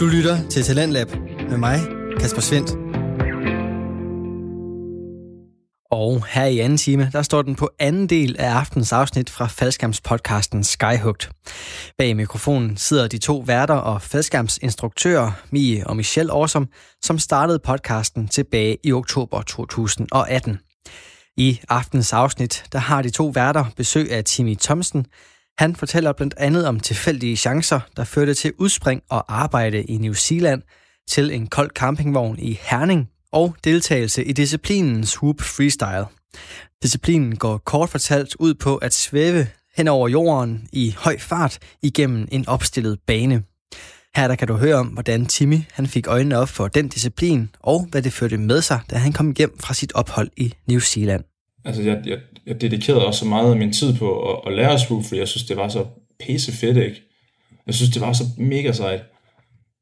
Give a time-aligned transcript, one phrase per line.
[0.00, 1.10] Du lytter til Talentlab
[1.50, 1.80] med mig,
[2.20, 2.70] Kasper Svendt.
[5.90, 9.46] Og her i anden time, der står den på anden del af aftens afsnit fra
[9.46, 11.30] faldskærmspodcasten Skyhugt.
[11.98, 16.68] Bag mikrofonen sidder de to værter og faldskærmsinstruktører, Mie og Michelle Årsom,
[17.02, 20.58] som startede podcasten tilbage i oktober 2018.
[21.36, 25.06] I aftens afsnit, der har de to værter besøg af Timmy Thomsen.
[25.60, 30.12] Han fortæller blandt andet om tilfældige chancer, der førte til udspring og arbejde i New
[30.12, 30.62] Zealand,
[31.10, 36.06] til en kold campingvogn i Herning og deltagelse i disciplinen Hoop Freestyle.
[36.82, 42.28] Disciplinen går kort fortalt ud på at svæve hen over jorden i høj fart igennem
[42.32, 43.42] en opstillet bane.
[44.16, 47.50] Her der kan du høre om, hvordan Timmy han fik øjnene op for den disciplin,
[47.60, 50.80] og hvad det førte med sig, da han kom hjem fra sit ophold i New
[50.80, 51.24] Zealand.
[51.64, 54.78] Altså, jeg, jeg, jeg dedikerede også så meget af min tid på at, at lære
[54.78, 55.86] swoop, fordi jeg synes, det var så
[56.20, 57.02] pisse fedt, ikke?
[57.66, 59.00] Jeg synes, det var så mega sejt.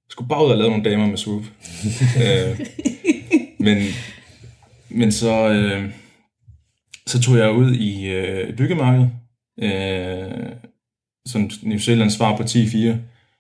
[0.09, 1.43] Jeg skulle bare ud og lave nogle damer med swoop.
[2.25, 2.61] øh,
[3.59, 3.79] men,
[4.89, 5.91] men så, øh,
[7.07, 9.11] så tog jeg ud i øh, byggemarkedet,
[9.63, 10.53] øh,
[11.27, 12.95] som New Zealand svar på 10-4,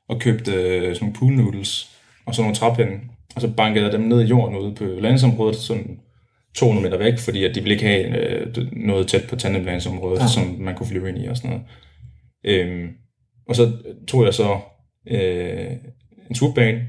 [0.08, 1.90] og købte øh, sådan nogle pool noodles
[2.26, 3.00] og sådan nogle træpinde.
[3.34, 6.00] Og så bankede jeg dem ned i jorden ude på landsområdet, sådan
[6.54, 10.26] 200 meter væk, fordi at de ville ikke have øh, noget tæt på tandemplansområdet, ja.
[10.26, 11.64] som man kunne flyve ind i og sådan noget.
[12.44, 12.88] Øhm,
[13.48, 13.72] og så
[14.08, 14.58] tog jeg så
[15.10, 15.70] øh,
[16.30, 16.80] en swoopbane.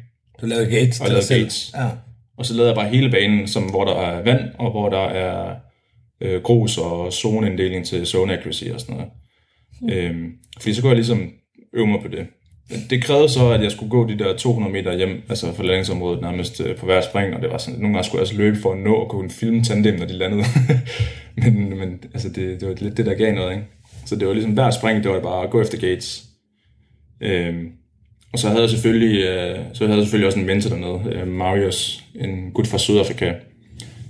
[0.42, 1.72] Du lavede gates og jeg lavede gates.
[1.76, 1.90] Ja.
[2.38, 5.06] Og så lavede jeg bare hele banen, som, hvor der er vand, og hvor der
[5.06, 5.56] er
[6.22, 9.12] øh, grus og zoneinddeling til zone accuracy og sådan noget.
[9.82, 9.90] Mm.
[9.90, 11.32] Øhm, fordi så kunne jeg ligesom
[11.74, 12.28] øve mig på det.
[12.90, 16.22] Det krævede så, at jeg skulle gå de der 200 meter hjem, altså fra landingsområdet
[16.22, 18.58] nærmest øh, på hver spring, og det var sådan, nogle gange skulle jeg også løbe
[18.58, 20.44] for at nå at kunne filme tandem, når de landede.
[21.42, 23.66] men men altså det, det var lidt det, der gav noget, ikke?
[24.06, 26.24] Så det var ligesom hver spring, det var bare at gå efter gates.
[27.22, 27.72] Øhm,
[28.34, 31.28] og så havde jeg selvfølgelig, øh, så havde jeg selvfølgelig også en mentor dernede, øh,
[31.28, 33.34] Marius, en gut fra Sydafrika,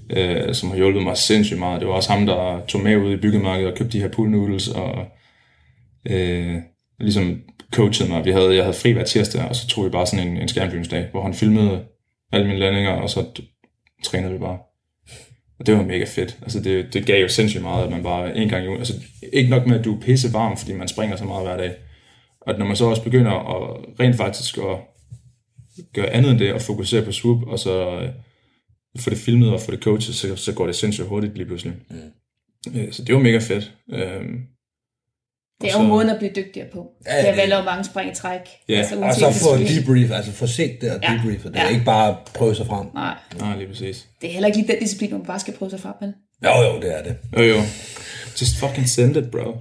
[0.10, 1.80] øh, som har hjulpet mig sindssygt meget.
[1.80, 4.30] Det var også ham, der tog med ud i byggemarkedet og købte de her pool
[4.30, 5.06] noodles, og
[6.10, 6.56] øh,
[7.00, 7.42] ligesom
[7.74, 8.26] coachede mig.
[8.26, 10.48] Vi havde, jeg havde fri hver tirsdag, og så tog vi bare sådan en, en
[10.48, 11.86] skærmfilmsdag, hvor han filmede
[12.32, 13.26] alle mine landinger, og så
[14.04, 14.58] trænede vi bare.
[15.60, 16.38] Og det var mega fedt.
[16.42, 18.94] Altså det, det gav jo sindssygt meget, at man bare en gang i ugen, altså
[19.34, 21.76] ikke nok med, at du er pisse varm, fordi man springer så meget hver dag.
[22.42, 24.78] Og når man så også begynder at rent faktisk at
[25.94, 28.10] gøre andet end det, og fokusere på swoop, og så øh,
[29.00, 31.74] få det filmet og få det coachet, så, så går det sindssygt hurtigt lige pludselig.
[31.90, 32.80] Mm.
[32.80, 33.74] Øh, så det var mega fedt.
[35.62, 36.88] Det er jo måden at blive dygtigere på.
[37.06, 38.40] Ja, det er vel lave mange spring i træk.
[38.70, 41.14] Ja, altså, og så få debrief, altså få set det og ja.
[41.14, 41.44] debrief.
[41.44, 41.70] Det er ja.
[41.70, 42.88] ikke bare prøve sig frem.
[42.94, 43.16] Nej.
[43.40, 44.08] Nej, lige præcis.
[44.22, 46.14] Det er heller ikke lige den disciplin, hvor man bare skal prøve sig frem, men...
[46.44, 47.18] Jo, jo, det er det.
[47.38, 47.62] Jo, jo.
[48.42, 49.40] Just fucking send it, bro.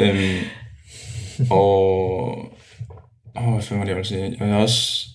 [0.00, 0.38] øhm,
[1.50, 2.38] og...
[3.36, 4.36] Åh, hvad fanden var det, jeg ville sige?
[4.40, 5.06] Jeg har også...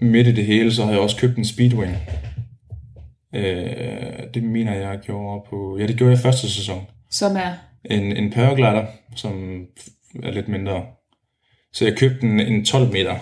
[0.00, 1.96] Midt i det hele, så har jeg også købt en Speedwing.
[3.34, 5.78] Øh, det mener jeg, jeg gjorde på...
[5.78, 6.86] Ja, det gjorde jeg første sæson.
[7.10, 7.52] Som er?
[7.84, 8.86] En, en paraglider,
[9.16, 9.64] som
[10.22, 10.86] er lidt mindre.
[11.72, 13.16] Så jeg købte en, en 12 meter,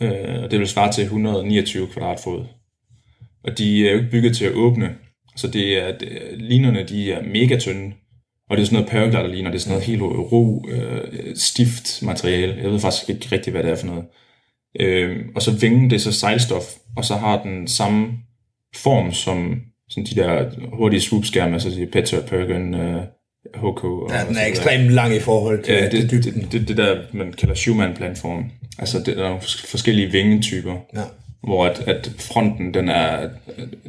[0.00, 2.44] øh, og det vil svare til 129 kvadratfod.
[3.44, 4.94] Og de er jo ikke bygget til at åbne,
[5.36, 7.92] så det er, det, linerne de er mega tynde.
[8.50, 12.02] Og det er sådan noget paraglider ligner, det er sådan noget helt ro, øh, stift
[12.02, 12.62] materiale.
[12.62, 14.04] Jeg ved faktisk ikke rigtig, hvad det er for noget.
[14.80, 16.64] Øh, og så vingen, det er så sejlstof,
[16.96, 18.12] og så har den samme
[18.76, 23.02] form som sådan de der hurtige swoop-skærme, altså Petter, Perkin øh,
[23.54, 23.84] HK.
[23.84, 26.76] Og ja, den er ekstremt lang i forhold til ja, det, det, det, det, det
[26.76, 28.44] der, man kalder Schumann-platform.
[28.78, 30.74] Altså, det, der er forskellige vingetyper.
[30.94, 31.02] Ja.
[31.42, 33.28] Hvor at, at fronten, den er,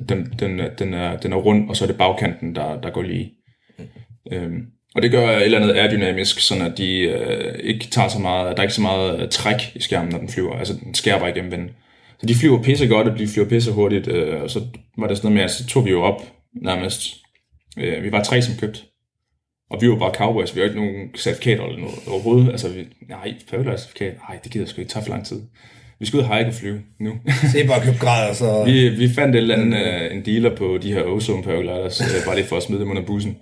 [0.10, 3.02] den, den, den, er, den er rund, og så er det bagkanten, der, der går
[3.02, 3.32] lige.
[3.80, 3.86] Mm.
[4.32, 4.66] Øhm,
[4.96, 8.58] og det gør et eller andet aerodynamisk, sådan at de øh, ikke tager så meget,
[8.58, 10.56] der er ikke så meget øh, træk i skærmen, når den flyver.
[10.56, 11.70] Altså, den skærer bare igennem vinden.
[12.20, 14.08] Så de flyver pisse godt, og de flyver pisse hurtigt.
[14.08, 14.62] Øh, og så
[14.98, 16.22] var det sådan noget med, at så tog vi jo op
[16.62, 17.16] nærmest.
[17.78, 18.80] Øh, vi var tre, som købte.
[19.70, 22.52] Og vi var bare cowboys, vi har ikke nogen certifikater eller noget overhovedet.
[22.52, 25.41] Altså, vi, nej, certifikat, nej, det gider sgu ikke tage for lang tid.
[26.00, 27.12] Vi skal ud og hike og flyve nu.
[27.52, 28.64] Se bare købe grader, så...
[28.66, 32.26] vi, vi fandt et eller andet, uh, en dealer på de her ozone paragliders, uh,
[32.26, 33.38] bare lige for at smide dem under bussen.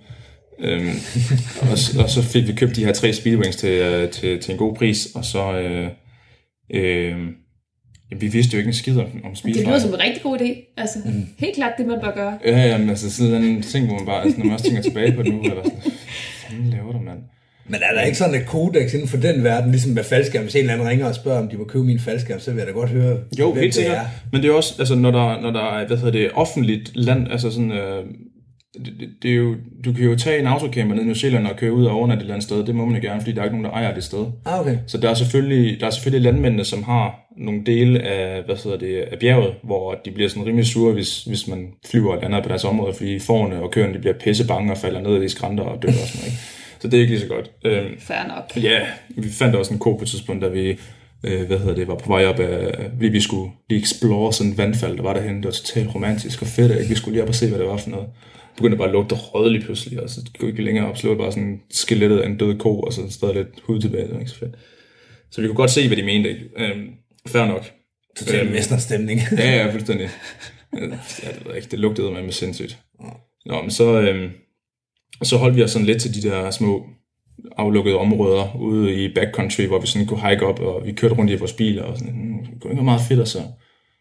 [0.58, 0.90] Um,
[1.70, 4.58] og, og, så fik vi købt de her tre speedwings til, uh, til, til en
[4.58, 5.42] god pris, og så...
[5.60, 5.88] Uh,
[6.78, 7.43] uh,
[8.10, 9.60] Jamen, vi vidste jo ikke en skid om, om speedfly.
[9.60, 10.74] Det lyder som en rigtig god idé.
[10.76, 11.26] Altså, mm.
[11.38, 12.38] helt klart det, man bør gøre.
[12.44, 15.12] Ja, jamen, altså sådan en ting, hvor man bare, altså, når man også tænker tilbage
[15.12, 17.18] på det nu, eller sådan, hvad laver du, mand?
[17.66, 20.42] Men er der ikke sådan et kodex inden for den verden, ligesom med faldskærm?
[20.42, 22.58] Hvis en eller anden ringer og spørger, om de må købe min faldskærm, så vil
[22.58, 24.06] jeg da godt høre, Jo, helt sikkert.
[24.32, 27.32] Men det er også, altså, når der, når der er, hvad hedder det, offentligt land,
[27.32, 28.04] altså sådan, øh,
[28.74, 29.54] det, det, er jo,
[29.84, 32.20] du kan jo tage en autocamper ned i New Zealand og køre ud og overnatte
[32.20, 32.66] et eller andet sted.
[32.66, 34.26] Det må man jo gerne, fordi der er ikke nogen, der ejer det sted.
[34.44, 34.78] Ah, okay.
[34.86, 38.78] Så der er selvfølgelig, der er selvfølgelig landmændene, som har nogle dele af, hvad hedder
[38.78, 42.42] det, af bjerget, hvor de bliver sådan rimelig sure, hvis, hvis man flyver og lander
[42.42, 45.28] på deres område, fordi forerne og køerne de bliver pisse bange og falder ned i
[45.28, 46.26] skrænter og dør og sådan noget.
[46.26, 46.38] Ikke?
[46.78, 47.50] Så det er ikke lige så godt.
[47.64, 48.64] Øhm, Fair nok.
[48.64, 50.78] Ja, vi fandt også en ko på et tidspunkt, da vi
[51.24, 54.52] øh, hvad hedder det, var på vej op af, vi, vi skulle lige explore sådan
[54.52, 55.36] en vandfald, der var derhen.
[55.36, 56.88] Det var totalt romantisk og fedt, ikke?
[56.88, 58.06] Vi skulle lige op og se, hvad det var for noget.
[58.26, 61.14] Det begyndte bare at lugte rød lige pludselig, og så gik ikke længere op, så
[61.14, 64.18] bare sådan skelettet af en død ko, og så stadig lidt hud tilbage, det var
[64.18, 64.54] ikke så fedt.
[65.30, 66.44] Så vi kunne godt se, hvad de mente, ikke?
[66.56, 66.90] Øhm,
[67.26, 67.64] fair nok.
[68.16, 69.20] Total øhm, mesterstemning.
[69.38, 70.08] ja, ja, fuldstændig.
[70.76, 72.78] Ja, det ved ikke, det lugtede med med sindssygt.
[73.46, 74.30] Nå, men så, øhm,
[75.22, 76.86] så holdt vi os sådan lidt til de der små
[77.56, 81.30] aflukkede områder ude i backcountry, hvor vi sådan kunne hike op, og vi kørte rundt
[81.30, 83.42] i vores biler, og sådan, hmm, det kunne ikke meget fedt at så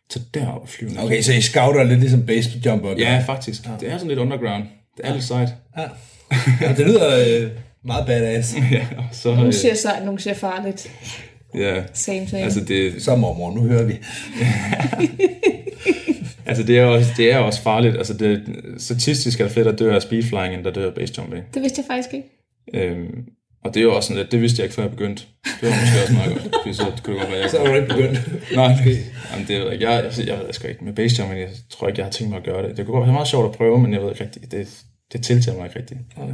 [0.10, 0.92] tage derop og flyve.
[1.04, 2.96] Okay, så I scouter lidt ligesom base jumper?
[2.98, 3.66] Ja, faktisk.
[3.66, 3.72] Ja.
[3.80, 4.64] Det er sådan lidt underground.
[4.98, 5.14] Det er ja.
[5.14, 5.50] lidt sejt.
[5.78, 5.84] Ja.
[6.62, 7.50] ja det lyder øh,
[7.86, 8.56] meget badass.
[8.72, 10.92] ja, så, nogle øh, siger sejt, nogle siger farligt.
[11.56, 11.84] Ja.
[11.94, 12.44] Same, same.
[12.44, 13.04] Altså det...
[13.04, 13.94] Så mormor, nu hører vi.
[16.50, 17.98] altså det er, også, det er også farligt.
[17.98, 18.44] Altså det,
[18.78, 21.44] statistisk er det fedt at dø af speedflying, end der dør af base jumping.
[21.54, 22.28] Det vidste jeg faktisk ikke.
[22.74, 23.25] Øhm,
[23.63, 25.24] og det er jo også sådan lidt, det vidste jeg ikke, før jeg begyndte.
[25.62, 27.50] Det var måske også meget godt, fordi så kunne det godt være, jeg...
[27.50, 28.18] Så er du ikke begyndt?
[28.56, 28.71] Nej,
[29.31, 29.89] jamen, det ved jeg ikke.
[29.89, 32.38] Jeg, jeg, jeg, jeg, ikke med base jumping, jeg tror ikke, jeg har tænkt mig
[32.38, 32.77] at gøre det.
[32.77, 34.83] Det kunne godt være meget sjovt at prøve, men jeg ved ikke rigtigt, det,
[35.13, 36.00] det tiltager mig ikke rigtigt.
[36.18, 36.33] Okay.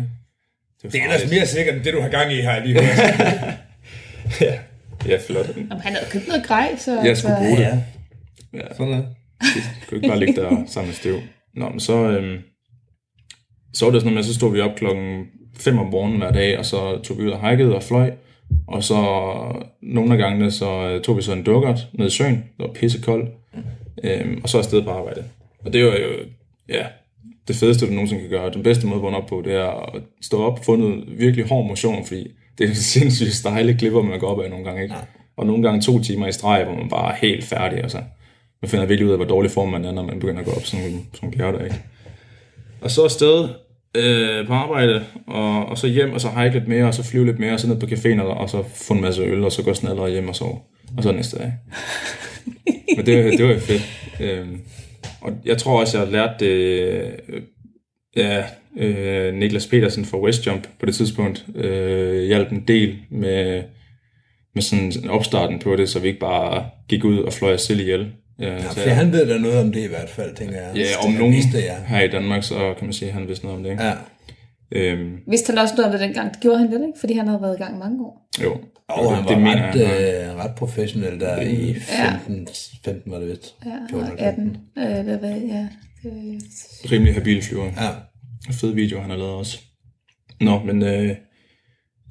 [0.82, 2.68] Det er, det er ellers mere sikkert end det, du har gang i, har jeg
[2.68, 2.98] lige hørt.
[4.48, 4.60] ja,
[5.06, 5.48] ja, flot.
[5.58, 7.02] Jamen, han havde købt noget grej, så...
[7.02, 7.64] Jeg skulle bruge det.
[7.64, 7.80] Ja.
[8.54, 8.74] ja.
[8.78, 9.64] Sådan er det.
[9.88, 11.20] kunne ikke bare ligge der og samle støv.
[11.56, 12.38] Nå, men så, øhm,
[13.74, 16.32] så var det sådan noget med, så stod vi op klokken 5 om morgenen hver
[16.32, 18.12] dag, og så tog vi ud og hikede og fløj.
[18.68, 18.96] Og så
[19.82, 22.36] nogle af gangene, så øh, tog vi så en dukkert ned i søen.
[22.36, 23.30] Det var pissekoldt.
[24.04, 25.24] Øhm, og så afsted på arbejde.
[25.66, 26.10] Og det var jo,
[26.70, 26.86] ja,
[27.48, 28.52] det fedeste, du nogensinde kan gøre.
[28.54, 31.04] Den bedste måde at vågne op på, det er at stå op og få noget
[31.08, 34.84] virkelig hård motion, fordi det er sindssygt stejle klipper, man går op af nogle gange,
[34.84, 34.96] ikke?
[35.38, 37.98] Og nogle gange to timer i streg, hvor man bare er helt færdig, altså.
[38.62, 40.52] Man finder virkelig ud af, hvor dårlig form man er, når man begynder at gå
[40.52, 41.82] op sådan nogle, sådan nogle der, ikke?
[42.82, 43.50] Og så afsted,
[43.98, 47.26] øh, på arbejde, og, og så hjem, og så hike lidt mere, og så flyve
[47.26, 49.52] lidt mere, og så ned på caféen, og, og så få en masse øl, og
[49.52, 50.60] så gå sådan hjem og sove.
[50.98, 51.54] Og så næste dag.
[52.98, 53.82] Men det, det var jo fedt.
[54.20, 54.48] Øh,
[55.22, 57.42] og jeg tror også, jeg har lært det, øh,
[58.16, 58.44] ja,
[58.78, 63.64] øh, Niklas Petersen fra Westjump på det tidspunkt, øh, hjalp en del med,
[64.56, 67.80] med sådan opstarten på det, så vi ikke bare gik ud og fløj os selv
[67.80, 68.12] ihjel.
[68.40, 70.76] Ja, ja for han ved da noget om det i hvert fald, tænker jeg.
[70.76, 71.76] Ja, om nogen vidste, ja.
[71.88, 73.72] her i Danmark, så kan man sige, at han vidste noget om det.
[73.72, 73.84] Ikke?
[73.84, 73.94] Ja.
[74.72, 76.34] Øhm, vidste han også noget om det dengang?
[76.34, 77.00] Det gjorde han vel ikke?
[77.00, 78.30] Fordi han havde været i gang mange år.
[78.44, 78.58] Jo.
[78.88, 82.48] Og det, han var det ret, øh, ret professionel der i 15,
[82.86, 82.92] ja.
[82.92, 83.56] 15 var det vist.
[83.66, 84.58] Ja, 14, 18.
[84.78, 85.68] Øh, hvad, hvad, ja.
[86.04, 86.92] Det...
[86.92, 87.66] Rimelig habil flyver.
[87.66, 87.90] Ja.
[88.52, 89.60] Fed video, han har lavet også.
[90.42, 91.16] Nå, men øh,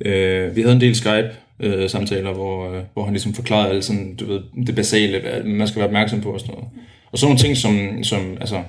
[0.04, 1.30] øh, vi havde en del Skype
[1.60, 5.42] øh, samtaler, hvor, øh, hvor han ligesom forklarede alt sådan, du ved, det basale, hvad
[5.42, 6.68] man skal være opmærksom på og sådan noget.
[7.12, 8.62] Og så nogle ting som, som altså,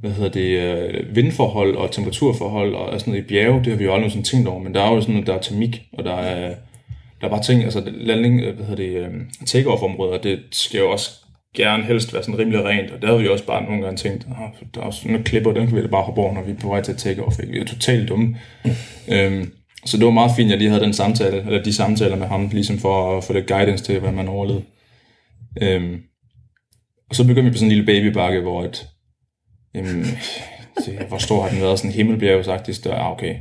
[0.00, 3.84] hvad hedder det, øh, vindforhold og temperaturforhold og sådan noget i bjerge, det har vi
[3.84, 6.04] jo aldrig sådan tænkt over, men der er jo sådan noget, der er termik, og
[6.04, 6.54] der er,
[7.20, 9.14] der er bare ting, altså landing, øh, hvad hedder det, øh,
[9.46, 11.10] take-off-områder, det skal jo også
[11.56, 14.26] gerne helst være sådan rimelig rent, og der har vi også bare nogle gange tænkt,
[14.30, 16.50] oh, der er sådan nogle klipper, den kan vi da bare hoppe over, når vi
[16.50, 17.38] er på vej til at take off.
[17.38, 17.52] Ikke?
[17.52, 18.36] Vi er totalt dumme.
[18.64, 18.70] Mm.
[19.14, 19.52] øhm,
[19.84, 22.26] så det var meget fint, at jeg lige havde den samtale, eller de samtaler med
[22.26, 24.64] ham, ligesom for at få lidt guidance til, hvad man overlevede.
[25.62, 26.02] Øhm,
[27.10, 28.88] og så begyndte vi på sådan en lille babybakke, hvor et,
[29.76, 30.04] øhm,
[30.86, 33.34] det, hvor stor har den været, sådan en himmelbjerg sagt, større, ah, okay,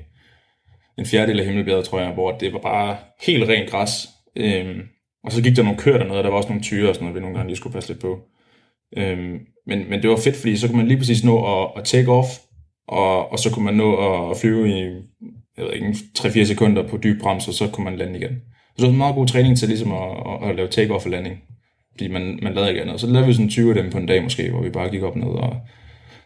[0.98, 4.10] en fjerdedel af himmelbjerget, tror jeg, hvor det var bare helt rent græs.
[4.36, 4.82] Øhm,
[5.24, 7.06] og så gik der nogle køer dernede, og der var også nogle tyre og sådan
[7.06, 8.20] noget, vi nogle gange lige skulle passe lidt på.
[8.98, 11.84] Øhm, men, men det var fedt, fordi så kunne man lige præcis nå at, at
[11.84, 12.28] take off,
[12.88, 13.96] og, og så kunne man nå
[14.32, 14.92] at flyve i
[15.58, 15.88] jeg ved ikke,
[16.20, 18.42] 3-4 sekunder på dyb brems, og så kunne man lande igen.
[18.68, 21.12] Så det var en meget god træning til ligesom at, at, at lave take-off og
[21.12, 21.42] landing.
[21.92, 22.94] Fordi man, man lavede ikke andet.
[22.94, 24.90] Og så lavede vi sådan 20 af dem på en dag måske, hvor vi bare
[24.90, 25.56] gik op og ned og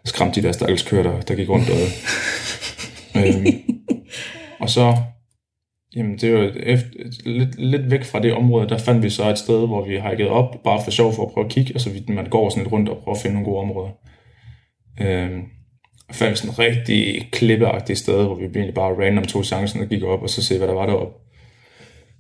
[0.06, 1.78] skræmte de der stakkels kører, der, der gik rundt og...
[3.22, 3.46] øhm,
[4.60, 4.98] og så,
[5.96, 6.90] jamen det var efter,
[7.26, 10.30] lidt, lidt væk fra det område, der fandt vi så et sted, hvor vi hikede
[10.30, 12.90] op, bare for sjov for at prøve at kigge, altså man går sådan lidt rundt
[12.90, 13.92] og prøver at finde nogle gode områder.
[15.02, 15.42] Øhm,
[16.12, 20.04] fandt sådan et rigtig klippeagtigt sted, hvor vi egentlig bare random tog chancen og gik
[20.04, 21.14] op, og så se, hvad der var deroppe.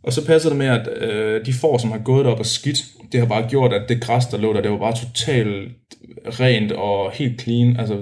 [0.03, 2.86] Og så passer det med, at øh, de får, som har gået op og skidt,
[3.12, 5.71] det har bare gjort, at det græs, der lå der, det var bare totalt
[6.39, 7.77] rent og helt clean.
[7.79, 7.98] Altså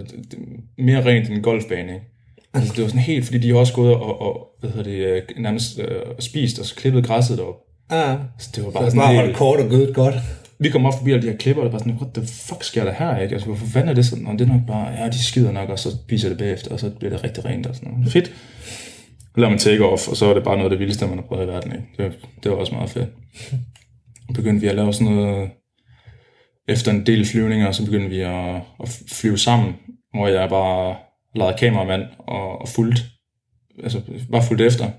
[0.77, 2.05] mere rent end en golfbane, ikke?
[2.53, 4.97] Altså, det var sådan helt, fordi de har også gået og, og hvad hedder det,
[4.97, 7.55] øh, nærmest øh, spist og så klippet græsset derop.
[7.91, 9.37] Ja, så det var bare så sådan bare helt...
[9.37, 10.15] kort og gødet godt
[10.59, 12.63] vi kommer op forbi alle de her klipper, og det var sådan, what the fuck
[12.63, 13.33] sker der her, ikke?
[13.33, 14.27] Altså, hvorfor fanden er det sådan?
[14.27, 16.79] Og det er nok bare, ja, de skider nok, og så spiser det bagefter, og
[16.79, 18.11] så bliver det rigtig rent og sådan noget.
[18.11, 18.27] Fedt.
[19.35, 21.17] Så laver man take off, og så er det bare noget af det vildeste, man
[21.17, 21.85] har prøvet i verden, ikke?
[21.97, 23.09] Det, det var også meget fedt.
[24.35, 25.49] Begyndte vi at lave sådan noget,
[26.67, 29.75] efter en del flyvninger, så begyndte vi at, at flyve sammen,
[30.13, 30.95] hvor jeg bare
[31.35, 33.01] lavede kameramand og, og fulgte,
[33.83, 34.01] altså
[34.31, 34.89] bare fulgte efter.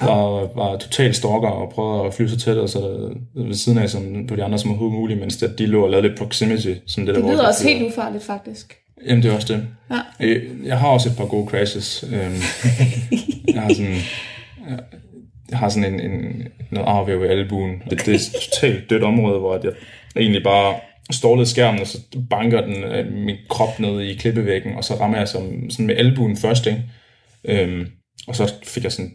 [0.00, 3.90] Og var total stalker og prøvede at flyve så tæt og så ved siden af
[3.90, 6.74] som på de andre som overhovedet muligt, mens det, de lå og lavede lidt proximity.
[6.86, 8.78] Som det, det der lyder også helt ufarligt, faktisk.
[9.06, 9.66] Jamen, det er også det.
[9.90, 10.26] Ja.
[10.26, 12.04] Jeg, jeg har også et par gode crashes.
[12.12, 12.34] Øhm,
[13.54, 13.96] jeg har sådan,
[15.50, 17.82] jeg, har sådan en, en noget arvæv i albuen.
[17.90, 19.72] Det, det er et totalt dødt område, hvor jeg
[20.16, 20.74] egentlig bare
[21.12, 21.98] stålede skærmen, og så
[22.30, 25.96] banker den øh, min krop ned i klippevæggen, og så rammer jeg som, sådan med
[25.96, 26.82] albuen først, ikke?
[27.44, 27.86] Øhm,
[28.28, 29.12] og så fik jeg sådan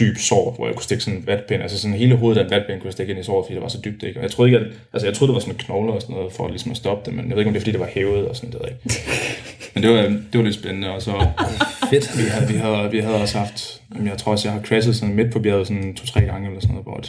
[0.00, 2.50] dyb sår, hvor jeg kunne stikke sådan en vatpind, altså sådan hele hovedet af en
[2.50, 4.18] vatpind kunne jeg stikke ind i såret, fordi det var så dybt, ikke?
[4.18, 6.16] Og jeg troede ikke, at, altså jeg troede, det var sådan en knogler og sådan
[6.16, 7.80] noget, for ligesom at stoppe det, men jeg ved ikke, om det er, fordi det
[7.80, 9.00] var hævet og sådan, jeg ikke.
[9.74, 11.12] Men det var, det var lidt spændende, og så...
[11.90, 12.18] Fedt.
[12.18, 14.96] Vi havde, vi havde, vi havde også haft, jamen jeg tror også, jeg har crashet
[14.96, 17.00] sådan midt på bjerget sådan to-tre gange eller sådan noget, hvor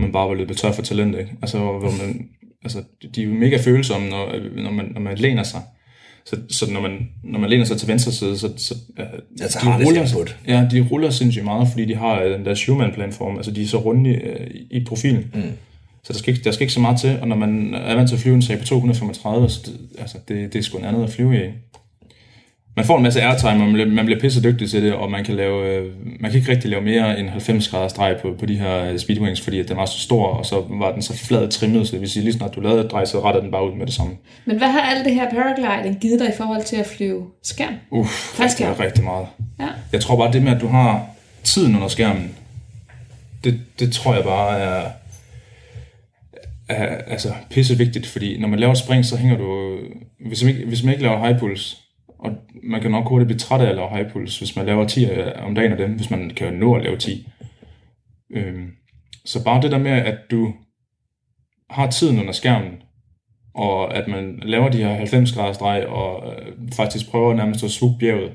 [0.00, 1.32] man bare var løbet tør for talent, ikke?
[1.42, 2.28] Altså, hvor man,
[2.64, 2.82] altså,
[3.14, 5.60] de er jo mega følsomme, når, når, man, når man læner sig.
[6.26, 9.04] Så, så når, man, når man læner sig til venstre side, så, så ja,
[9.42, 10.36] Altså de, harness ruller, input.
[10.48, 13.66] ja, de ruller sindssygt meget, fordi de har øh, den der Schumann-planform, altså de er
[13.66, 15.30] så runde i, øh, i profilen.
[15.34, 15.42] Mm.
[16.04, 18.08] Så der skal, ikke, der skal ikke så meget til, og når man er vant
[18.08, 20.84] til at flyve en sag på 235, så det, altså det, det er sgu en
[20.84, 21.50] andet at flyve i.
[22.76, 25.10] Man får en masse airtime, og man bliver, man bliver pisse dygtig til det, og
[25.10, 28.34] man kan, lave, øh, man kan ikke rigtig lave mere end 90 grader streg på,
[28.38, 31.02] på de her øh, speedwings, fordi at den var så stor, og så var den
[31.02, 33.42] så flad trimmet, så det vil sige, lige snart du lavede et drej, så rettede
[33.42, 34.12] den bare ud med det samme.
[34.44, 37.74] Men hvad har alt det her paragliding givet dig i forhold til at flyve skærm?
[37.90, 38.68] Uff, Faldskærm.
[38.68, 39.26] rigtig, rigtig meget.
[39.60, 39.68] Ja.
[39.92, 41.06] Jeg tror bare, det med, at du har
[41.44, 42.34] tiden under skærmen,
[43.44, 44.90] det, det tror jeg bare er,
[46.68, 49.76] er altså, pisse vigtigt, fordi når man laver et spring, så hænger du,
[50.28, 51.82] hvis man ikke, hvis man ikke laver high puls,
[52.22, 52.30] og
[52.62, 55.06] man kan nok hurtigt blive træt af at lave high puls, hvis man laver 10
[55.38, 57.28] om dagen af dem, hvis man kan nå at lave 10.
[58.30, 58.70] Øhm,
[59.24, 60.52] så bare det der med, at du
[61.70, 62.72] har tiden under skærmen,
[63.54, 67.70] og at man laver de her 90 graders drej, og øh, faktisk prøver nærmest at
[67.70, 68.32] swoop bjerget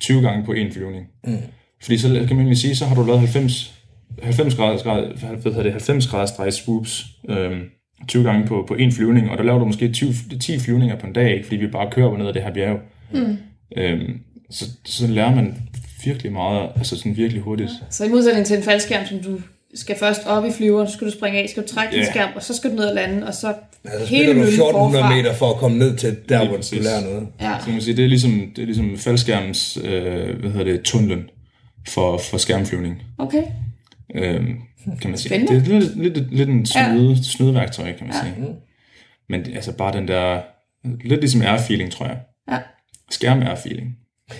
[0.00, 1.06] 20 gange på en flyvning.
[1.24, 1.36] Mm.
[1.82, 3.84] Fordi så kan man egentlig sige, så har du lavet 90,
[4.22, 7.62] 90 graders, grad, hvad hedder det, 90 graders drej swoops øhm,
[8.08, 11.06] 20 gange på, på en flyvning, og der laver du måske 20, 10 flyvninger på
[11.06, 11.44] en dag, ikke?
[11.44, 12.78] fordi vi bare kører ned ad det her bjerg.
[13.14, 13.36] Mm.
[13.76, 15.54] Øhm, så, så lærer man
[16.04, 17.70] virkelig meget, altså sådan virkelig hurtigt.
[17.90, 19.38] Så i modsætning til en faldskærm, som du
[19.74, 22.10] skal først op i flyveren, så skal du springe af, skal du trække din Ja.
[22.10, 23.54] skærm, og så skal du ned og lande, og så
[23.84, 25.16] Altså, hele spiller du møllen 1400 forfra.
[25.16, 27.28] meter for at komme ned til der, Lige hvor du lærer noget.
[27.40, 27.54] Ja.
[27.58, 30.82] Så kan man sige, det er ligesom, det er ligesom faldskærmens, øh, hvad hedder det,
[30.82, 31.24] tunnelen
[31.88, 33.02] for, for skærmflyvning.
[33.18, 33.42] Okay.
[34.14, 34.54] Øhm,
[35.00, 35.28] kan man sige.
[35.28, 35.60] Spændende.
[35.64, 37.22] Det er lidt, lidt, lidt en snyde, ja.
[37.22, 38.20] snydeværktøj, kan man ja.
[38.34, 38.46] sige.
[39.28, 40.40] Men det- altså bare den der,
[41.04, 42.18] lidt ligesom air-feeling, tror jeg.
[42.50, 42.58] Ja.
[43.10, 43.86] Skærm air-feeling.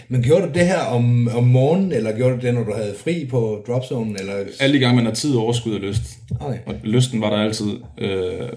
[0.09, 2.95] Men gjorde du det her om, om morgenen, eller gjorde du det, når du havde
[3.05, 4.21] fri på dropzone?
[4.21, 4.35] Eller...
[4.61, 6.03] Alle de gange, man har tid, overskud og lyst.
[6.41, 6.59] Okay.
[6.67, 7.71] Og lysten var der altid.
[7.99, 8.49] Øh,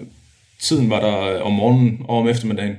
[0.62, 2.76] tiden var der om morgenen og om eftermiddagen.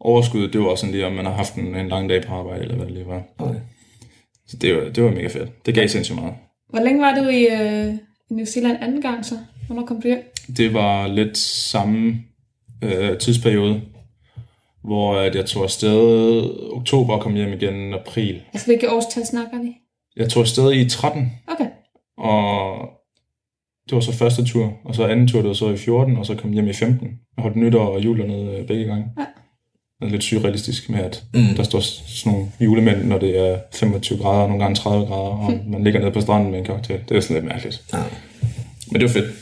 [0.00, 2.34] Overskuddet, det var også sådan lige, om man har haft en, en lang dag på
[2.34, 3.22] arbejde, eller hvad det lige var.
[3.38, 3.60] Okay.
[4.46, 5.66] Så det var, det var mega fedt.
[5.66, 6.34] Det gav sindssygt meget.
[6.70, 7.98] Hvor længe var du i, øh, i
[8.34, 9.34] New Zealand anden gang så?
[9.66, 10.32] Hvornår kom du hjem?
[10.56, 12.18] Det var lidt samme
[12.82, 13.82] øh, tidsperiode,
[14.84, 18.42] hvor at jeg tog afsted oktober og kom hjem igen i april.
[18.52, 19.72] Altså, hvilke årstal snakker vi?
[20.16, 21.66] Jeg tog afsted i 13, Okay.
[22.18, 22.88] og
[23.88, 26.26] det var så første tur, og så anden tur, det var så i 14, og
[26.26, 27.06] så kom hjem i 15.
[27.36, 29.06] Jeg holdt nytår og jul dernede øh, begge gange.
[29.18, 29.24] Ja.
[30.10, 31.54] Lidt surrealistisk med, at mm.
[31.56, 35.20] der står sådan nogle julemænd, når det er 25 grader, og nogle gange 30 grader,
[35.20, 37.00] og man ligger nede på stranden med en cocktail.
[37.08, 37.84] Det er sådan lidt mærkeligt.
[37.92, 38.02] Ja.
[38.92, 39.34] Men det var fedt.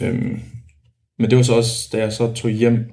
[0.00, 0.40] Øhm,
[1.18, 2.92] men det var så også, da jeg så tog hjem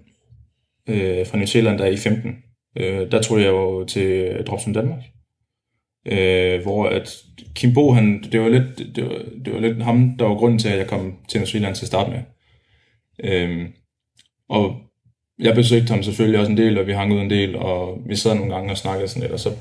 [0.90, 2.36] øh, fra New Zealand der i 15,
[2.78, 5.04] øh, der tog jeg jo til Dropsum Danmark.
[6.08, 7.18] Øh, hvor at
[7.56, 10.60] Kim Bo, han, det, var lidt, det, var, det var lidt ham, der var grunden
[10.60, 12.20] til, at jeg kom til New Zealand til at starte med.
[13.24, 13.68] Øhm,
[14.50, 14.76] og
[15.39, 18.15] jeg besøgte ham selvfølgelig også en del, og vi hang ud en del, og vi
[18.15, 19.51] sad nogle gange og snakkede sådan lidt, og så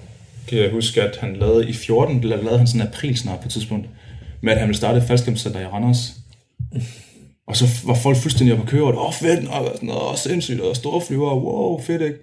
[0.49, 3.41] kan jeg huske, at han lavede i 14, der lavede han sådan en april snart
[3.41, 3.89] på et tidspunkt,
[4.41, 5.09] med at han ville starte et
[5.61, 6.13] i Randers.
[7.49, 10.19] Og så var folk fuldstændig oppe at køre, og "Åh, fedt, og sådan noget, og
[10.19, 12.17] sindssygt, og store flyver, wow, fedt, ikke?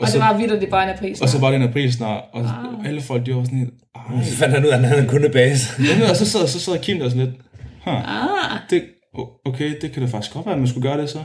[0.00, 1.16] Og, det var vildt, det bare en april.
[1.22, 2.86] og så var det en april snart, og ah.
[2.88, 4.24] alle folk, de var sådan helt, ej.
[4.24, 5.66] Så fandt han ud af, at han havde en kundebase.
[5.88, 7.36] Jamen, og så sad, så sad Kim der sådan lidt,
[7.84, 8.82] huh, Ah, det,
[9.44, 11.18] okay, det kan da faktisk godt være, at man skulle gøre det så.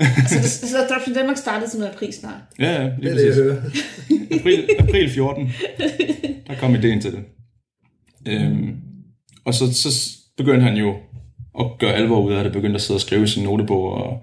[0.28, 2.40] så, så, så Drops in Danmark startede som noget april snart.
[2.58, 3.42] Ja, ja, Det lige er det, jeg præcis.
[3.42, 4.40] hører.
[4.40, 5.52] April, april 14,
[6.46, 7.24] der kom ideen til det.
[8.28, 8.76] Øhm,
[9.44, 9.88] og så, så
[10.36, 10.94] begyndte han jo
[11.60, 14.22] at gøre alvor ud af det, begyndte at sidde og skrive sin notebog, og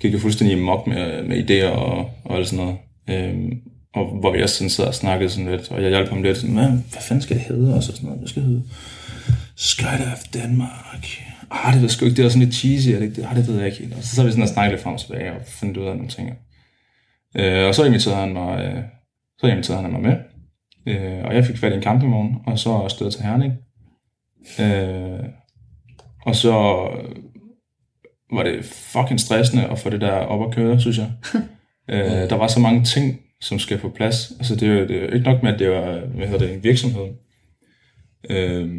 [0.00, 2.78] gik jo fuldstændig mok med, med idéer og, og alt sådan noget.
[3.10, 3.52] Øhm,
[3.94, 6.36] og hvor vi også sådan sad og snakkede sådan lidt, og jeg hjalp ham lidt
[6.38, 7.74] sådan, hvad, hvad fanden skal det hedde?
[7.74, 8.62] Og så sådan noget, det skal hedde
[9.56, 11.06] Skydive Danmark.
[11.52, 13.26] Ah, det ved sgu ikke, det er sådan lidt cheesy, er det ikke?
[13.26, 13.94] Ah, det ved jeg ikke helt.
[13.94, 15.96] Og så så vi sådan og snakket lidt frem og tilbage og fundet ud af
[15.96, 16.30] nogle ting.
[17.36, 18.82] Øh, og så inviterede han mig, øh,
[19.38, 20.16] så inviterede han mig med.
[20.86, 23.52] Øh, og jeg fik fat i en campingvogn, og så afsted til Herning.
[24.60, 25.28] Øh,
[26.26, 26.52] og så
[28.32, 31.12] var det fucking stressende at få det der op at køre, synes jeg.
[31.94, 34.32] øh, der var så mange ting, som skal på plads.
[34.38, 36.46] Altså det er jo, det er jo ikke nok med, at det var hvad hedder
[36.46, 37.08] det, en virksomhed.
[38.30, 38.70] Øh,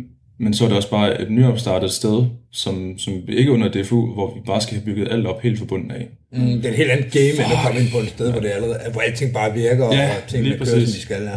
[0.44, 4.34] men så er det også bare et nyopstartet sted, som, som ikke under DFU, hvor
[4.36, 6.08] vi bare skal have bygget alt op helt forbundet af.
[6.32, 8.42] Mm, det er et helt andet game, end at komme ind på et sted, hvor,
[8.42, 11.24] det allerede, hvor alting bare virker, ja, og tingene kører, som de skal.
[11.24, 11.36] Ja.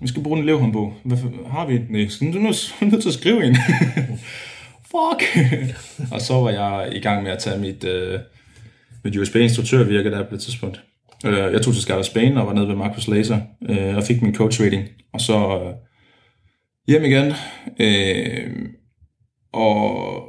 [0.00, 0.92] Vi skal bruge en elevhåndbog.
[1.04, 1.18] Hvad
[1.50, 1.80] har vi?
[1.90, 3.56] Nej, så du er nødt til at skrive en.
[4.92, 5.22] Fuck!
[6.12, 8.20] og så var jeg i gang med at tage mit, uh,
[9.04, 10.80] mit USB-instruktørvirke der på det tidspunkt.
[11.24, 14.22] Uh, jeg tog til Skyler Spain og var nede ved Marcus Laser uh, og fik
[14.22, 14.84] min coach rating.
[15.12, 15.91] Og så uh,
[16.88, 17.32] hjem igen.
[17.80, 18.66] Uh,
[19.52, 20.24] og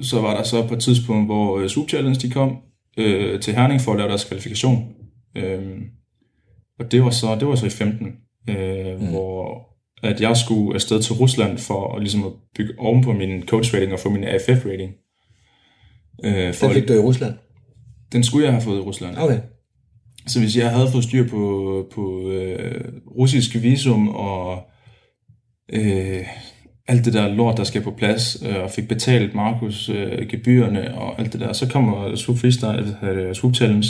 [0.00, 2.50] så var der så på et tidspunkt, hvor uh, Soup Challenge de kom
[2.98, 4.94] uh, til Herning for at lave deres kvalifikation.
[5.38, 5.76] Uh,
[6.78, 8.06] og det var så, det var så i 15,
[8.48, 8.54] uh,
[9.00, 9.08] mm.
[9.10, 9.66] hvor
[10.02, 13.74] at jeg skulle afsted til Rusland for at, ligesom at bygge oven på min coach
[13.74, 14.92] rating og få min AFF rating.
[16.24, 17.34] Øh, for den fik du i Rusland?
[18.12, 19.16] Den skulle jeg have fået i Rusland.
[19.18, 19.38] Okay.
[20.26, 22.84] Så hvis jeg havde fået styr på, på øh,
[23.18, 24.62] russisk visum og
[25.72, 26.24] øh,
[26.88, 30.94] alt det der lort, der skal på plads, øh, og fik betalt Markus øh, gebyrerne
[30.94, 33.88] og alt det der, så kommer Swoop Freestyle, øh, Swoop Challenge,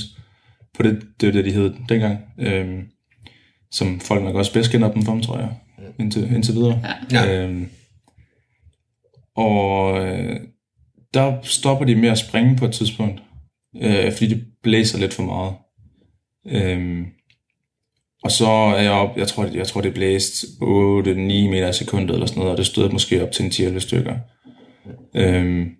[0.74, 2.82] på det, det var det, de hed dengang, øh,
[3.70, 5.48] som folk nok også bedst kender dem for, tror jeg
[5.98, 6.82] indtil, indtil videre.
[7.12, 7.44] Ja.
[7.44, 7.68] Øhm,
[9.36, 10.40] og øh,
[11.14, 13.22] der stopper de med at springe på et tidspunkt,
[13.82, 15.54] øh, fordi det blæser lidt for meget.
[16.46, 17.06] Øhm,
[18.24, 22.10] og så er jeg op, jeg tror, jeg tror det blæst 8-9 meter i sekundet
[22.10, 24.14] eller sådan noget, og det stod måske op til en 10 stykker.
[25.14, 25.70] Øhm,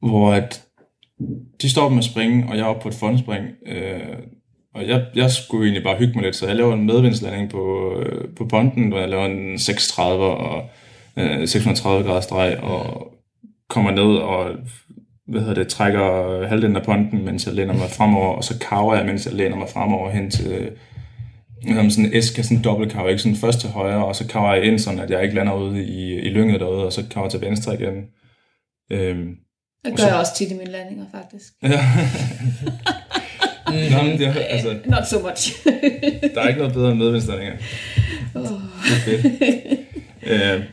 [0.00, 0.64] hvor at
[1.62, 4.18] de stopper med at springe, og jeg er oppe på et fondspring, øh,
[4.74, 7.92] og jeg, jeg skulle egentlig bare hygge mig lidt, så jeg laver en medvindslanding på,
[8.00, 10.68] øh, på ponten, hvor jeg laver en 630 og
[11.16, 13.12] øh, 630 grader streg, og
[13.68, 14.50] kommer ned og
[15.26, 18.94] hvad hedder det, trækker halvdelen af ponten, mens jeg læner mig fremover, og så kaver
[18.94, 20.70] jeg, mens jeg læner mig fremover hen til
[21.66, 24.26] som sådan en S, sådan en dobbelt kaver, ikke sådan først til højre, og så
[24.26, 27.04] kaver jeg ind, sådan at jeg ikke lander ude i, i lynget derude, og så
[27.10, 27.94] kaver jeg til venstre igen.
[28.92, 29.28] Øhm,
[29.84, 31.52] det gør så, jeg også tit i mine landinger, faktisk.
[31.62, 31.80] Ja.
[33.68, 33.92] Mm.
[33.92, 35.66] Nå, men det er, altså, Not so much.
[36.34, 37.54] der er ikke noget bedre end medvindslandinger.
[38.34, 38.42] Oh.
[38.42, 39.80] Det er fedt.
[40.26, 40.64] Øh,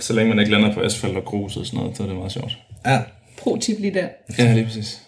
[0.00, 2.16] så længe man ikke lander på asfalt og grus og sådan noget, så er det
[2.16, 2.58] meget sjovt.
[2.86, 3.00] Ja.
[3.38, 4.08] Pro-tip lige der.
[4.38, 5.02] Ja, lige præcis.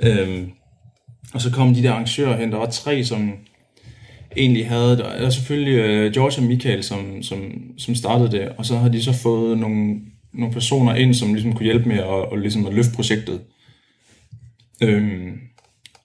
[0.00, 0.50] Øhm,
[1.34, 2.52] og så kom de der arrangører hen.
[2.52, 3.32] Der var tre, som
[4.36, 4.96] egentlig havde...
[4.96, 8.48] Der var selvfølgelig uh, George og Michael, som, som, som startede det.
[8.58, 10.00] Og så har de så fået nogle,
[10.32, 13.40] nogle personer ind, som ligesom kunne hjælpe med at, og ligesom at løfte projektet.
[14.82, 15.32] Øhm,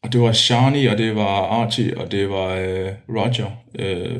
[0.03, 3.51] og det var Shani, og det var Archie, og det var øh, Roger.
[3.79, 4.19] Øh,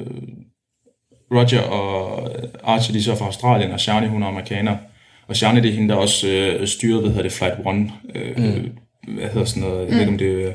[1.31, 2.29] Roger og
[2.63, 4.77] Archie, de er så fra Australien, og Shani, hun er amerikaner.
[5.27, 7.91] Og Shani, det er hende, der også øh, styrer, hvad hedder det, Flight One.
[8.15, 8.69] Øh, mm.
[9.07, 10.53] Hvad hedder sådan noget, jeg ved ikke, om det er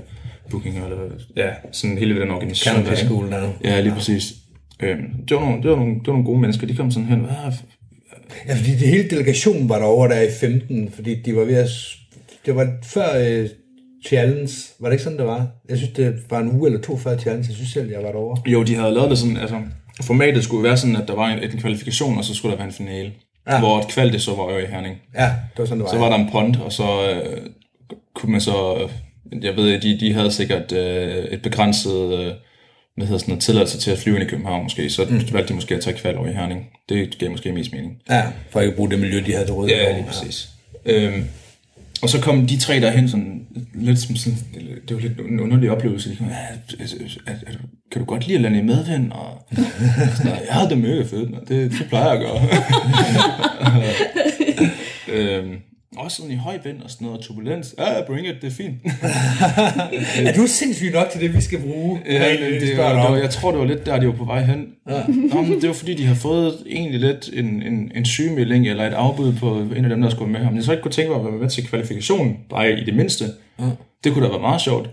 [0.51, 0.97] booking eller
[1.37, 2.75] ja, sådan hele den organisation.
[2.75, 3.51] Canopy School der.
[3.65, 4.35] Ja, lige præcis.
[4.83, 4.97] Øh,
[5.29, 7.21] det, var nogle, det, var nogle, det var nogle gode mennesker, de kom sådan hen,
[7.21, 7.53] hvad
[8.49, 11.69] Ja, fordi det hele delegationen var derovre der i 15, fordi de var ved at...
[12.47, 13.49] Det var før øh,
[14.07, 14.53] challenge.
[14.81, 15.47] Var det ikke sådan, det var?
[15.69, 17.47] Jeg synes, det var en uge eller to før challenge.
[17.49, 18.43] Jeg synes selv, jeg var derovre.
[18.47, 19.61] Jo, de havde lavet det sådan, altså
[20.03, 22.69] formatet skulle være sådan, at der var en, en kvalifikation, og så skulle der være
[22.69, 23.13] en finale.
[23.49, 23.59] Ja.
[23.59, 24.97] Hvor et kval, det så var jo i Herning.
[25.15, 25.91] Ja, det var sådan, det var.
[25.91, 27.51] Så var der en pond, og så øh,
[28.15, 28.89] kunne man så...
[29.43, 32.19] Jeg ved, de, de havde sikkert øh, et begrænset...
[32.19, 32.33] Øh,
[32.97, 35.21] hvad hedder sådan noget, tilladelse til at flyve ind i København måske, så mm.
[35.33, 36.67] valgte de måske at tage kval over i Herning.
[36.89, 37.97] Det gav måske mest mening.
[38.11, 39.71] Ja, for ikke at bruge det miljø, de havde derude.
[39.71, 40.49] Ja, lige præcis.
[40.87, 40.93] Ja.
[40.93, 41.25] Øhm,
[42.03, 44.39] og så kom de tre derhen sådan, lidt som sådan,
[44.89, 46.11] det var lidt en underlig oplevelse.
[46.11, 46.85] De kom, ja,
[47.27, 47.53] er, er,
[47.93, 49.13] kan du godt lide at lande i medvind?
[49.13, 49.47] Og,
[50.17, 52.41] sådan, jeg havde det mega fedt, det, det plejer jeg at gøre.
[55.39, 55.57] øhm,
[55.97, 57.75] også sådan i høj vind og sådan noget, og turbulens.
[57.79, 58.75] Ja, yeah, bring it, det er fint.
[60.29, 62.01] er du sindssygt nok til det, vi skal bruge?
[62.07, 64.43] Ja, det, det, det, var, jeg tror, det var lidt der, de var på vej
[64.43, 64.67] hen.
[64.89, 65.03] Ja.
[65.09, 68.87] Nå, men det var fordi, de har fået egentlig lidt en, en, en sygemelding, eller
[68.87, 70.57] et afbud på en af dem, der skulle med ham.
[70.57, 73.25] Jeg så ikke kunne tænke mig at være med til kvalifikationen, bare i det mindste.
[73.61, 73.65] Ja.
[74.05, 74.91] Det kunne da være meget sjovt.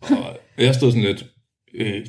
[0.00, 1.24] Og jeg stod sådan lidt,
[1.74, 2.06] øh,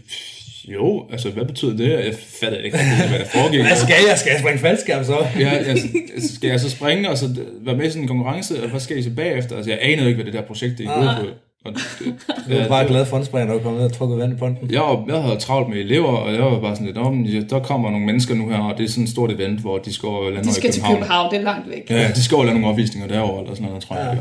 [0.68, 1.90] jo, altså hvad betyder det?
[1.90, 3.10] Jeg fatter ikke, hvad der foregik.
[3.10, 3.62] Jeg fatter ikke, hvad der foregik.
[3.62, 4.18] hvad skal jeg?
[4.18, 5.18] Skal jeg springe faldskærm så?
[5.40, 5.88] ja, altså,
[6.36, 8.98] skal jeg så springe og så være med i sådan en konkurrence, og hvad skal
[8.98, 9.56] I så bagefter?
[9.56, 11.26] Altså, jeg anede ikke, hvad det der projekt det gik ud på.
[11.66, 12.14] Og det,
[12.50, 14.36] du var bare glad for en springer, når du kom ned og trukket vand i
[14.36, 14.72] ponten.
[14.72, 17.60] Jeg, var, jeg havde travlt med elever, og jeg var bare sådan lidt om, der
[17.60, 20.08] kommer nogle mennesker nu her, og det er sådan et stort event, hvor de skal
[20.08, 21.90] over lande De skal til København, det er langt væk.
[21.90, 24.12] Ja, de skal over lande nogle opvisninger derovre, eller sådan noget, tror jeg, ja.
[24.12, 24.20] det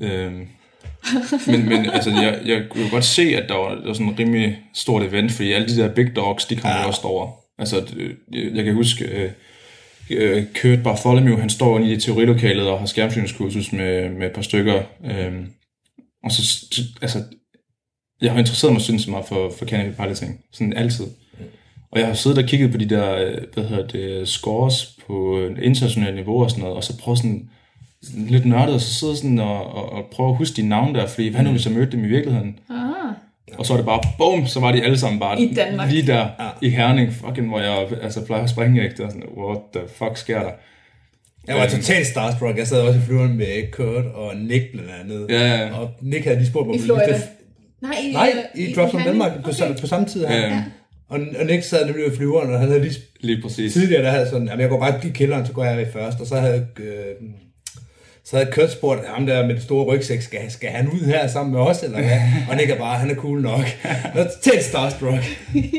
[0.00, 0.26] var.
[0.26, 0.46] øhm,
[1.52, 4.18] men, men altså, jeg, jeg kunne godt se, at der var, der var sådan en
[4.18, 6.86] rimelig stort event, fordi alle de der big dogs, de kom ja.
[6.86, 7.30] også over.
[7.58, 7.86] Altså,
[8.32, 9.30] jeg, jeg kan huske, øh,
[10.10, 14.82] øh, Kurt Bartholomew, han står i teorilokalet og har skærmsynskursus med, med et par stykker.
[15.04, 15.32] Øh,
[16.24, 17.24] og så, altså,
[18.20, 21.06] jeg har interesseret mig synes meget for, for cannabis piloting, sådan altid.
[21.90, 25.40] Og jeg har siddet og kigget på de der, øh, hvad hedder det, scores på
[25.62, 27.50] internationalt niveau og sådan noget, og så prøvet sådan,
[28.02, 30.98] sådan lidt nørdet, og så sidder sådan og, og, og prøve at huske de navne
[30.98, 32.58] der, fordi hvad nu hvis jeg mødte dem i virkeligheden?
[32.70, 33.12] Aha.
[33.58, 35.90] Og så er det bare, bum, så var de alle sammen bare I Danmark.
[35.90, 36.48] lige der ja.
[36.62, 40.16] i Herning, fucking, hvor jeg altså, plejer at springe ikke, og sådan, what the fuck
[40.16, 40.50] sker der?
[41.46, 42.58] Jeg var totalt starstruck.
[42.58, 45.26] Jeg sad også i flyveren med Kurt og Nick blandt andet.
[45.30, 45.78] Ja, ja.
[45.78, 46.76] Og Nick havde lige spurgt mig.
[46.76, 47.20] I Florida?
[47.82, 49.42] Nej, i, Nej, i, i Drops from Danmark okay.
[49.42, 50.36] på, på samme tid her.
[50.36, 50.48] Ja.
[50.48, 50.64] ja.
[51.08, 53.72] Og, og Nick sad nemlig i flyveren, og han havde lige, lige præcis.
[53.72, 56.20] tidligere, der havde sådan, jamen jeg går bare i kælderen, så går jeg i først,
[56.20, 57.28] og så havde øh,
[58.30, 61.28] så havde Kurt spurgt ham der med det store rygsæk, skal, skal han ud her
[61.28, 62.18] sammen med os, eller hvad?
[62.50, 63.64] Og Nick er bare, han er cool nok.
[64.14, 65.24] Og tæt starstruck.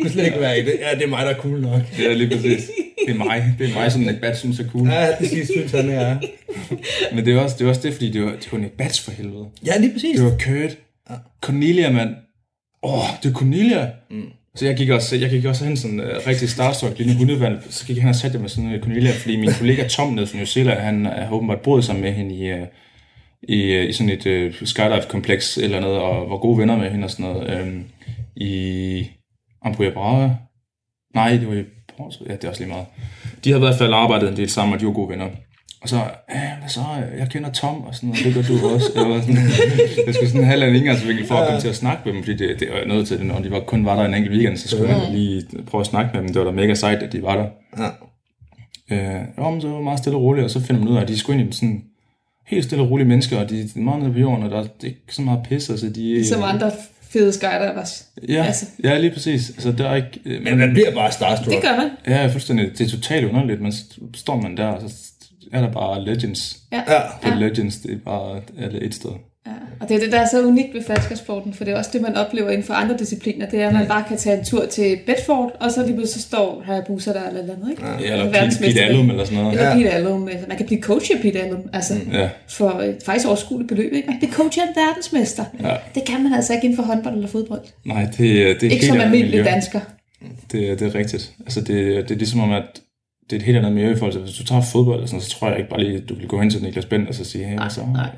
[0.02, 0.74] Kunne slet ikke være i det.
[0.80, 1.82] Ja, det er mig, der er cool nok.
[1.98, 2.70] Det er lige præcis.
[3.08, 3.56] Det er mig.
[3.60, 4.88] Det er mig, som Nick Bats synes er cool.
[4.88, 6.18] Ja, det synes han er.
[7.16, 9.00] Men det er også det, er også det fordi det var, det var Nick Bats
[9.00, 9.46] for helvede.
[9.66, 10.16] Ja, lige præcis.
[10.16, 10.78] Det var Kurt.
[11.42, 12.10] Cornelia, mand.
[12.84, 13.90] Åh, oh, det er Cornelia.
[14.12, 14.24] Mm.
[14.56, 17.62] Så jeg gik også, jeg gik også hen sådan uh, rigtig starstruck, lille hundevalp.
[17.70, 20.14] Så gik jeg hen og satte med sådan en uh, Cornelia, fordi min kollega Tom
[20.14, 22.68] nede fra New Zealand, han uh, har åbenbart boet sammen med hende i, uh,
[23.44, 27.06] i, uh, i sådan et uh, skydive-kompleks eller noget, og var gode venner med hende
[27.06, 27.62] og sådan noget.
[27.62, 27.86] Um,
[28.36, 29.08] I
[29.62, 30.36] Ampuja Brava.
[31.16, 31.64] Nej, det var i
[31.98, 32.26] Porto.
[32.30, 32.86] Ja, det er også lige meget.
[33.44, 35.28] De har i hvert fald arbejdet en del sammen, og de var gode venner.
[35.82, 35.96] Og så,
[36.60, 36.82] hvad så,
[37.18, 38.92] jeg kender Tom, og sådan noget, det gør du også.
[38.96, 39.36] Jeg, var sådan,
[40.06, 42.38] jeg skulle sådan have en indgangsvinkel for at komme til at snakke med dem, fordi
[42.38, 44.58] det, det var noget til det, når de var, kun var der en enkelt weekend,
[44.58, 46.34] så skulle man lige prøve at snakke med dem.
[46.34, 47.48] Det var da mega sejt, at de var der.
[47.78, 47.90] Ja.
[48.92, 51.02] Øh, jo, men så var meget stille og roligt, og så finder man ud af,
[51.02, 51.84] at de er sgu egentlig sådan
[52.48, 54.68] helt stille og rolige mennesker, og de er meget nede på jorden, og der er
[54.84, 56.28] ikke så meget pis, altså de...
[56.28, 56.72] Som andre
[57.10, 58.06] fede skydivers.
[58.30, 58.66] Ja, altså.
[58.84, 59.50] ja, lige præcis.
[59.50, 61.52] Altså, der er ikke, men man bliver bare starstruck.
[61.52, 61.90] Det gør man.
[62.08, 62.72] Ja, fuldstændig.
[62.78, 63.62] Det er totalt underligt.
[63.62, 63.74] Man
[64.16, 65.09] står man der, og så
[65.54, 66.58] er der bare legends.
[66.72, 66.82] Ja.
[66.88, 67.02] ja.
[67.24, 69.10] Det er legends, det er bare alle et sted.
[69.48, 69.52] Ja.
[69.80, 72.02] Og det er det, der er så unikt ved falskersporten, for det er også det,
[72.02, 74.66] man oplever inden for andre discipliner, det er, at man bare kan tage en tur
[74.66, 77.84] til Bedford, og så lige pludselig så står Hayabusa der eller andet, ikke?
[77.86, 79.54] Ja, eller Pete, Pete Allum eller sådan noget.
[79.54, 79.76] Eller ja.
[79.76, 80.30] Pete Allum.
[80.48, 82.12] Man kan blive coach af Pete Allum, altså mm.
[82.12, 82.30] ja.
[82.48, 84.08] for øh, faktisk overskueligt beløb, ikke?
[84.08, 85.46] Man kan blive coach af en verdensmester.
[85.64, 85.76] Ja.
[85.96, 87.62] Det kan man altså ikke inden for håndbold eller fodbold.
[87.86, 89.80] Nej, det, det er Ikke som almindelig dansker.
[90.52, 91.34] Det, det er rigtigt.
[91.46, 92.82] Altså, det, det er ligesom om, at
[93.30, 95.22] det er et helt andet miljø i forhold til, hvis du tager fodbold, eller sådan,
[95.22, 97.16] så tror jeg ikke bare lige, at du vil gå hen til Niklas Bent og
[97.16, 98.10] så sige, hey, nej, så, nej.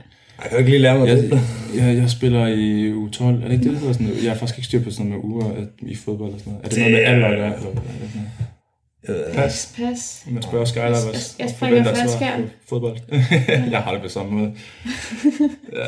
[0.44, 1.32] Jeg kan ikke lige lære mig jeg, det.
[1.76, 3.24] Jeg, jeg, spiller i U12.
[3.24, 4.24] Er det ikke det, der sådan noget?
[4.24, 6.66] Jeg har faktisk ikke styr på sådan noget med uger i fodbold og sådan noget.
[6.66, 7.54] Er det, det noget med alder, der er?
[9.04, 9.74] Eller, pas.
[9.78, 10.24] Pas.
[10.28, 12.50] Man spørger Skyler, hvad jeg springer faldskærm.
[12.70, 12.98] Fodbold.
[13.72, 14.54] jeg har det på samme måde.
[15.80, 15.86] ja.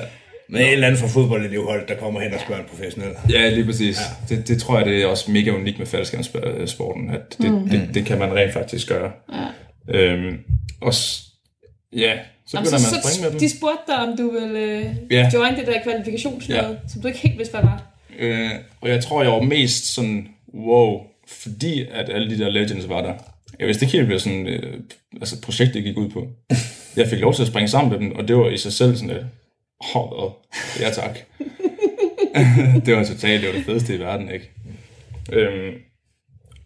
[0.50, 3.10] Men en eller anden fra fodboldelevhold, der kommer hen og spørger en professionel.
[3.30, 3.98] Ja, lige præcis.
[4.30, 4.36] Ja.
[4.36, 7.70] Det, det tror jeg, det er også mega unikt med faldskærmssporten, at det, mm.
[7.70, 9.12] det, det kan man rent faktisk gøre.
[9.34, 10.00] Ja.
[10.00, 10.38] Øhm,
[10.82, 10.94] og
[11.94, 12.14] ja,
[12.48, 13.40] så begynder man at springe med dem.
[13.40, 15.30] De spurgte dig, om du ville uh, ja.
[15.34, 16.64] join det der kvalifikationsnød, ja.
[16.88, 17.84] som du ikke helt vidste, hvad var.
[18.20, 18.50] Øh,
[18.82, 23.02] og jeg tror, jeg var mest sådan, wow, fordi at alle de der legends var
[23.02, 23.14] der.
[23.60, 24.80] Jeg vidste ikke helt, hvad sådan, øh,
[25.22, 26.28] altså projektet gik ud på.
[26.96, 28.96] Jeg fik lov til at springe sammen med dem, og det var i sig selv
[28.96, 29.26] sådan lidt,
[29.92, 30.34] Håret.
[30.80, 31.20] ja tak.
[32.86, 34.52] det var totalt, det var det fedeste i verden, ikke?
[35.32, 35.74] Øhm,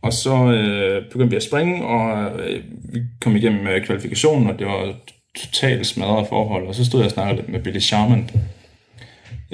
[0.01, 4.59] og så øh, begyndte vi at springe, og øh, vi kom igennem med kvalifikationen, og
[4.59, 4.93] det var
[5.37, 6.67] totalt smadret forhold.
[6.67, 8.29] Og så stod jeg og snakkede lidt med Billy Sharman,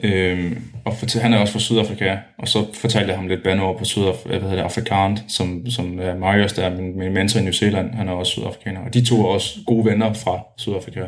[0.04, 3.78] øhm, og fortal, han er også fra Sydafrika, og så fortalte jeg ham lidt bandeord
[3.78, 7.13] på Sydaf øh, hvad hedder det, Afrikant, som, som er Marius, der er min, min
[7.13, 10.13] mentor i New Zealand, han er også sydafrikaner, og de to er også gode venner
[10.13, 11.06] fra Sydafrika.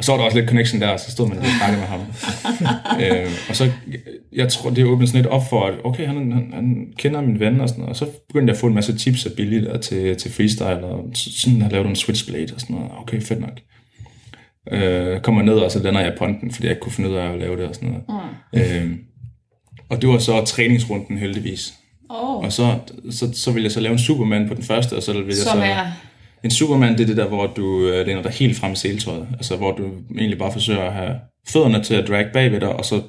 [0.00, 1.88] Og så var der også lidt connection der, og så stod man og snakkede med
[1.88, 2.00] ham.
[3.02, 3.70] øh, og så,
[4.32, 7.40] jeg tror, det åbnede sådan lidt op for, at okay, han, han, han kender min
[7.40, 7.90] ven og sådan noget.
[7.90, 10.84] Og så begyndte jeg at få en masse tips af Billy der til, til freestyle,
[10.84, 12.90] og sådan har lavet en switchblade og sådan noget.
[13.02, 13.60] Okay, fedt nok.
[14.72, 17.32] Øh, kommer ned, og så lander jeg ponten, fordi jeg ikke kunne finde ud af
[17.32, 18.04] at lave det og sådan noget.
[18.52, 18.60] Mm.
[18.60, 18.96] Øh,
[19.88, 21.74] og det var så træningsrunden heldigvis.
[22.10, 22.44] Oh.
[22.44, 22.78] Og så,
[23.10, 25.36] så, så ville jeg så lave en Superman på den første, og så ville jeg
[25.36, 25.64] Som så...
[25.64, 25.86] er
[26.44, 29.26] en Superman, det er det der, hvor du øh, læner dig helt frem i seletøjet.
[29.32, 29.84] Altså, hvor du
[30.18, 31.14] egentlig bare forsøger at have
[31.48, 33.02] fødderne til at drag bagved dig, og så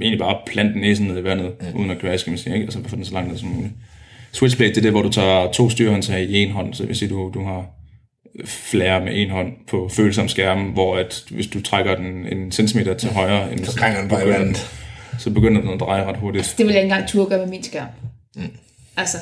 [0.00, 1.80] egentlig bare plante næsen ned i vandet, mm.
[1.80, 2.64] uden at crash, kan man sige, ikke?
[2.64, 3.72] Altså få den så langt ned som muligt.
[4.32, 6.96] Switchblade, det er det, hvor du tager to styrhåndtag i en hånd, så det vil
[6.96, 7.66] sige, du, du har
[8.44, 12.94] flere med en hånd på følsom skærm, hvor at hvis du trækker den en centimeter
[12.94, 14.66] til højre, end, Så krænger den bare i begynder vandet.
[15.18, 16.54] så begynder den at dreje ret hurtigt.
[16.58, 17.88] Det vil jeg ikke engang turde gøre med min skærm.
[18.36, 18.42] Mm.
[18.96, 19.18] Altså,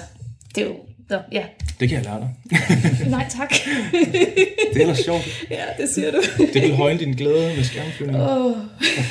[0.54, 0.74] det er jo...
[1.10, 1.44] Nå, ja.
[1.80, 2.30] Det kan jeg lære dig.
[3.10, 3.50] Nej, tak.
[4.72, 5.46] Det er ellers sjovt.
[5.50, 6.22] ja, det siger du.
[6.54, 8.22] Det vil højne din glæde med skærmflyvning.
[8.22, 8.56] Åh.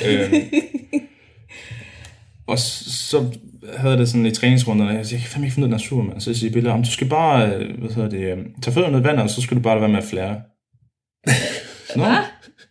[0.05, 0.33] Øhm,
[2.47, 3.25] og så
[3.77, 5.79] havde jeg det sådan i træningsrunderne, jeg siger, jeg kan fandme ikke finde ud af
[5.79, 6.21] her Superman.
[6.21, 8.91] Så jeg siger Bille, om du skal bare, øh, hvad hedder det, øh, tage fødderne
[8.93, 10.41] ned i vandet, og så skal du bare være med at flære.
[11.95, 12.05] Nå,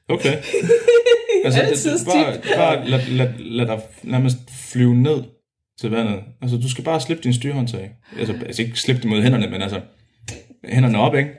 [0.08, 0.36] okay.
[1.44, 4.36] Altså, det, bare, bare lad, lad, lad dig nærmest
[4.72, 5.22] flyve ned
[5.80, 6.20] til vandet.
[6.42, 7.90] Altså, du skal bare slippe din styrhåndtag.
[8.18, 9.80] Altså, altså ikke slippe det mod hænderne, men altså,
[10.68, 11.30] hænderne op, ikke?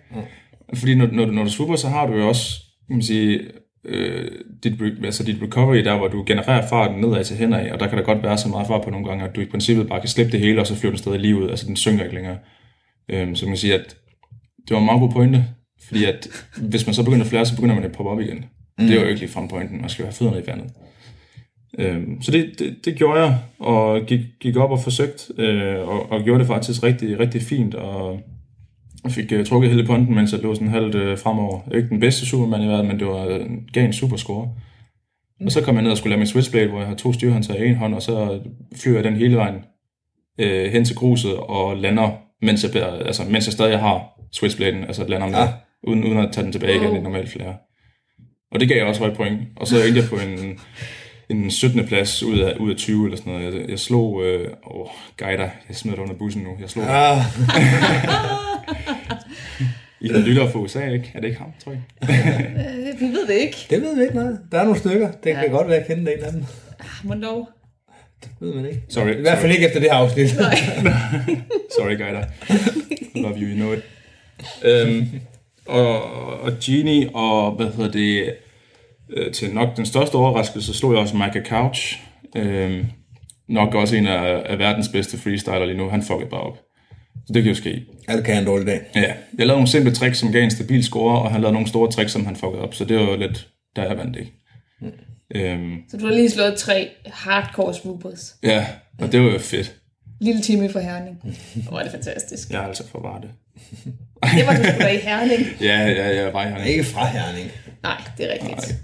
[0.74, 3.40] Fordi når, når, du- når du swooper, så har du jo også, kan man sige,
[3.86, 4.32] øh,
[4.64, 7.98] dit, altså dit recovery, der hvor du genererer farten nedad til hænder og der kan
[7.98, 10.10] der godt være så meget fart på nogle gange, at du i princippet bare kan
[10.10, 12.38] slippe det hele, og så flyver den stadig lige ud, altså den synker ikke længere.
[13.10, 13.96] Øhm, så man kan sige, at
[14.68, 15.46] det var en meget god pointe,
[15.88, 16.28] fordi at
[16.62, 18.46] hvis man så begynder at flære, så begynder man at poppe op igen.
[18.80, 18.88] Mm.
[18.88, 20.72] Det er jo ikke lige frem pointen, man skal have fødderne i vandet.
[21.80, 26.12] Øhm, så det, det, det gjorde jeg, og gik, gik op og forsøgte, øh, og,
[26.12, 28.20] og gjorde det faktisk rigtig, rigtig fint, og
[29.10, 31.60] fik uh, trukket hele ponten, mens jeg lå sådan halvt uh, fremover.
[31.76, 34.50] Ikke den bedste Superman i verden, men det var gav en super score.
[35.46, 37.64] Og så kom jeg ned og skulle lave min switchblade, hvor jeg har to styrhåndtager
[37.64, 38.40] i en hånd, og så
[38.76, 39.56] flyver jeg den hele vejen
[40.40, 42.10] øh, hen til gruset og lander,
[42.42, 45.48] mens jeg, altså, mens jeg stadig har switchbladen, altså lander med, Ja.
[45.84, 47.04] uden, uden at tage den tilbage igen i Wow.
[47.04, 47.56] normalt flere.
[48.52, 49.40] Og det gav jeg også højt point.
[49.56, 50.60] Og så endte jeg på en,
[51.30, 51.88] en 17.
[51.88, 53.54] plads ud af, ud af 20 eller sådan noget.
[53.56, 54.24] Jeg, jeg slog...
[54.26, 56.50] Øh, åh, guider, jeg smider dig under bussen nu.
[56.62, 56.86] Jeg slog...
[56.90, 57.18] Ah,
[60.02, 61.12] I har lyttere fra USA, ikke?
[61.14, 61.82] Er det ikke ham, tror jeg?
[62.04, 63.58] Øh, vi ved det ikke.
[63.70, 64.40] det ved vi ikke noget.
[64.52, 65.12] Der er nogle stykker.
[65.12, 65.50] Det kan Ja.
[65.52, 66.44] godt være, at jeg kender en af dem.
[67.04, 67.52] Hvornår?
[68.24, 68.82] Det ved man ikke.
[68.90, 70.30] Sorry, I hvert fald ikke efter det her afsnit.
[71.78, 72.24] Sorry, guider.
[73.16, 73.80] Love you, you know it.
[74.64, 75.08] Øhm,
[75.66, 76.04] og,
[76.42, 78.34] og Genie, og hvad hedder det,
[79.10, 82.00] øh, til nok den største overraskelse, slog jeg også Micah Couch.
[82.36, 82.86] Øhm,
[83.50, 85.90] nok også en af, af verdens bedste freestyler lige nu.
[85.90, 86.58] Han fuckede bare op.
[87.28, 87.86] Så det kan jo ske.
[88.10, 88.82] Ja, det kan jeg en dårlig dag.
[88.96, 89.14] Ja, jeg
[89.48, 92.12] lavede nogle simple tricks, som gav en stabil score, og han lavede nogle store tricks,
[92.12, 92.74] som han fuckede op.
[92.74, 94.32] Så det var jo lidt, der jeg vandt, ikke?
[95.36, 98.36] Øhm, Så du har lige slået tre hardcore swoopers.
[98.44, 98.66] ja,
[99.02, 99.76] og det var jo fedt.
[100.22, 101.18] Lille time for Herning.
[101.70, 102.50] Hvor er det fantastisk.
[102.50, 103.30] Jeg er altså for var det.
[104.38, 105.42] Det var du sgu da i Herning.
[105.70, 107.52] Ja, ja, ja, var han Ikke fra Herning.
[107.86, 108.76] Nej, det er rigtigt.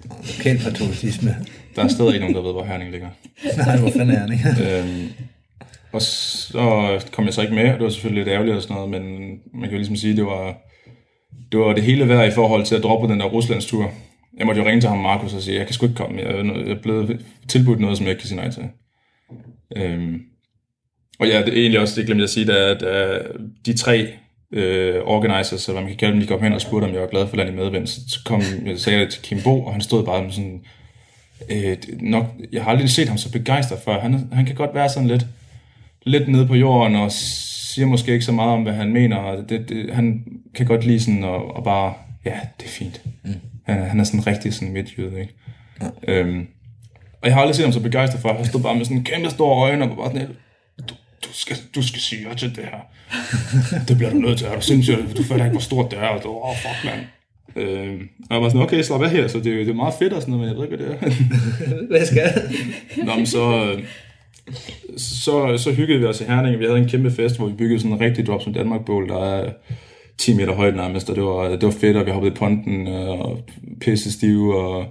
[0.41, 1.35] Kendt patriotisme.
[1.75, 3.09] Der er stadig ikke nogen, der ved, hvor Herning ligger.
[3.57, 4.41] Nej, hvor fanden er Herning?
[4.67, 5.09] Øhm,
[5.91, 8.75] og så kom jeg så ikke med, og det var selvfølgelig lidt ærgerligt og sådan
[8.75, 9.03] noget, men
[9.53, 10.57] man kan jo ligesom sige, det var,
[11.51, 13.91] det var det hele værd i forhold til at droppe den der Ruslandstur.
[14.37, 16.27] Jeg måtte jo ringe til ham, Markus, og sige, jeg kan sgu ikke komme, jeg,
[16.31, 18.63] er- jeg er blevet tilbudt noget, som jeg ikke kan sige nej til.
[19.77, 20.21] Øhm,
[21.19, 23.19] og ja, det er egentlig også, det glemte jeg at sige, da, da
[23.65, 24.07] de tre
[24.51, 27.01] øh, organizers, eller hvad man kan kalde dem, de kom hen og spurgte, om jeg
[27.01, 29.71] var glad for landet medvind, så så kom, jeg sagde jeg til Kim Bo, og
[29.71, 30.61] han stod bare med sådan,
[31.49, 33.99] øh, det- nok, jeg har aldrig set ham så begejstret før.
[33.99, 35.25] Han, han kan godt være sådan lidt,
[36.03, 39.15] lidt nede på jorden og siger måske ikke så meget om, hvad han mener.
[39.17, 40.23] og Det, det, han
[40.55, 41.93] kan godt lide sådan at, og bare,
[42.25, 43.01] ja, det er fint.
[43.23, 43.31] Mm.
[43.63, 45.33] Han, han er sådan rigtig sådan midtjyde, ikke?
[45.81, 45.87] Ja.
[46.13, 46.47] Øhm,
[47.21, 48.33] og jeg har aldrig set ham så begejstret for.
[48.33, 50.27] Han stod bare med sådan kæmpe store øjne og bare sådan
[51.33, 52.79] skal, du skal sige ja til det her.
[53.87, 54.47] det bliver du nødt til.
[54.47, 55.17] Er du sindssygt?
[55.17, 56.07] Du fatter ikke, hvor stort det er.
[56.07, 57.05] Og du, åh, oh, fuck, mand.
[57.55, 60.13] Øhm, og jeg var sådan, okay, slap af her, så det, det er meget fedt
[60.13, 61.87] og sådan noget, men jeg ved ikke, hvad det er.
[61.97, 62.43] Hvad skal jeg?
[63.05, 63.83] Nå, men så, øh,
[64.97, 66.59] så, så hyggede vi os i Herning.
[66.59, 69.09] Vi havde en kæmpe fest, hvor vi byggede sådan en rigtig drop som Danmark Bowl,
[69.09, 69.51] der er
[70.17, 72.87] 10 meter højt nærmest, og det var, det var fedt, og vi hoppede i ponten
[72.87, 73.39] øh, og
[73.81, 74.85] pisse stive, og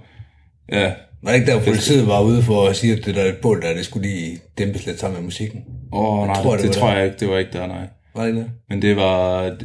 [0.71, 3.25] ja, Var det ikke der, hvor politiet var ude for at sige, at det der
[3.25, 5.63] et bål der, det skulle lige dæmpes lidt sammen med musikken?
[5.93, 6.95] åh oh, nej, tror, tror, det det, tror der.
[6.95, 7.87] jeg ikke, det var ikke der, nej.
[8.15, 8.51] Var det ikke det?
[8.69, 9.57] Men det var,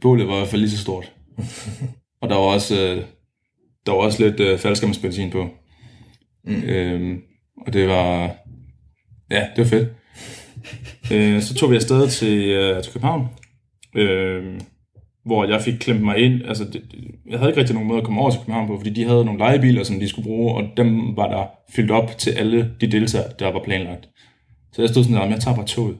[0.00, 1.12] bålet var i hvert fald lige så stort.
[2.22, 3.02] og der var også, øh,
[3.86, 5.48] der var også lidt øh, faldskærmsbenzin på.
[6.44, 6.62] Mm.
[6.62, 7.20] Øhm,
[7.66, 8.36] og det var,
[9.30, 9.88] ja, det var fedt.
[11.12, 13.28] øh, så tog vi afsted til, øh, til København,
[13.96, 14.60] øh,
[15.24, 16.40] hvor jeg fik klemt mig ind.
[16.48, 16.82] Altså, det,
[17.30, 19.24] jeg havde ikke rigtig nogen måde at komme over til København på, fordi de havde
[19.24, 21.44] nogle lejebiler, som de skulle bruge, og dem var der
[21.76, 24.08] fyldt op til alle de deltagere, der var planlagt.
[24.72, 25.96] Så jeg stod sådan der, jeg tager bare toget.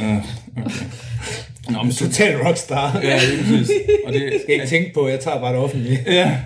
[0.00, 0.16] Øh,
[0.56, 0.84] okay.
[1.70, 3.00] Nå, men så, Total rockstar.
[3.02, 3.70] Ja, lige præcis.
[4.06, 5.98] Og det, Skal ikke tænke på, jeg tager bare det offentlige.
[6.06, 6.38] ja.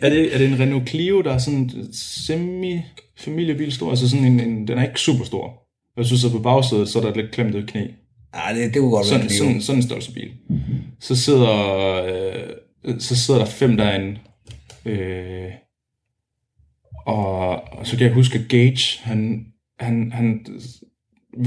[0.00, 3.90] er, det, er det en Renault Clio, der er sådan semi-familiebil stor?
[3.90, 5.62] Altså sådan en, en, den er ikke super stor.
[5.94, 7.86] Hvis du sidder på bagsædet, så er der lidt klemt knæ.
[8.34, 10.30] Nej, det, det kunne godt være Sådan, en sådan, sådan en størrelse bil.
[11.00, 11.54] Så sidder,
[12.04, 14.18] øh, så sidder der fem derinde.
[14.84, 15.50] Øh,
[17.06, 19.46] Og, og så kan jeg huske, at Gage, han,
[19.80, 20.46] han, han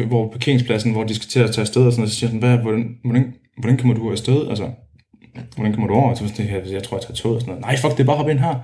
[0.08, 2.40] hvor parkeringspladsen, hvor de skal til at tage afsted, og sådan noget, så siger han,
[2.40, 4.48] hvad, hvordan, hvordan, hvordan kommer du afsted?
[4.50, 4.72] Altså,
[5.56, 6.14] hvordan kommer du over?
[6.16, 7.62] Så sådan, jeg, jeg tror, jeg tager toget og sådan noget.
[7.62, 8.56] Nej, fuck, det er bare hoppe ind her.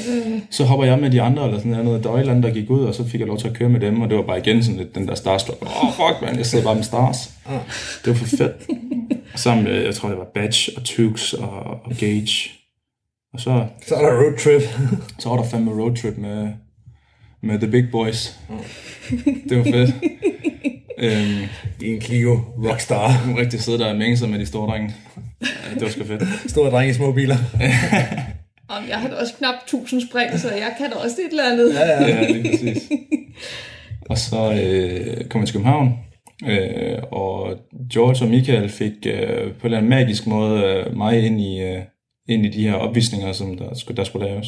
[0.56, 2.04] så hopper jeg med de andre, eller sådan noget.
[2.04, 3.54] Der var et eller andet, der gik ud, og så fik jeg lov til at
[3.54, 5.62] køre med dem, og det var bare igen sådan lidt den der starstruck.
[5.62, 7.30] Åh, oh, fuck, man, jeg sidder bare med stars.
[8.04, 8.52] Det var for fedt.
[9.34, 12.50] Sammen med, jeg tror, det var Batch og Tukes og, og Gage.
[13.32, 14.62] Og så, Så er der road trip.
[15.20, 16.48] så var der fandme roadtrip med,
[17.42, 18.38] med The Big Boys.
[19.48, 19.94] Det var fedt.
[20.98, 21.48] øhm,
[21.80, 23.26] I en Clio Rockstar.
[23.26, 24.94] nu rigtig sidde der og mænge sig med de store drenge.
[25.42, 26.50] Ja, det var sgu fedt.
[26.50, 27.36] Store drenge i små biler.
[28.68, 31.52] Om jeg har da også knap 1000 spring, så jeg kan da også et eller
[31.52, 31.74] andet.
[31.74, 32.06] Ja, ja.
[32.08, 32.90] Ja, lige præcis.
[34.10, 35.98] Og så øh, kom jeg til København,
[36.46, 37.58] øh, og
[37.92, 41.60] George og Michael fik øh, på en eller anden magisk måde øh, mig ind i,
[41.60, 41.82] øh,
[42.28, 44.46] ind i de her opvisninger, som der skulle, der skulle laves.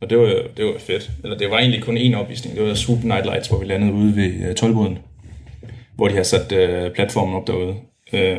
[0.00, 1.10] Og det var, det var fedt.
[1.24, 2.56] Eller det var egentlig kun én opvisning.
[2.56, 4.98] Det var Swoop Night Lights, hvor vi landede ude ved øh, tolvboden,
[5.94, 7.74] hvor de har sat øh, platformen op derude.
[8.12, 8.38] Øh,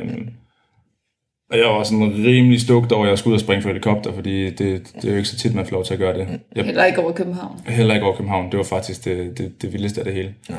[1.50, 4.14] og jeg var sådan rimelig stugt over, at jeg skulle ud og springe fra helikopter,
[4.14, 6.40] fordi det, det er jo ikke så tit, man får lov til at gøre det.
[6.56, 7.60] Jeg Heller ikke over København.
[7.68, 8.52] Heller ikke over København.
[8.52, 10.36] Det var faktisk det, det, det vildeste af det hele.
[10.50, 10.56] Ja.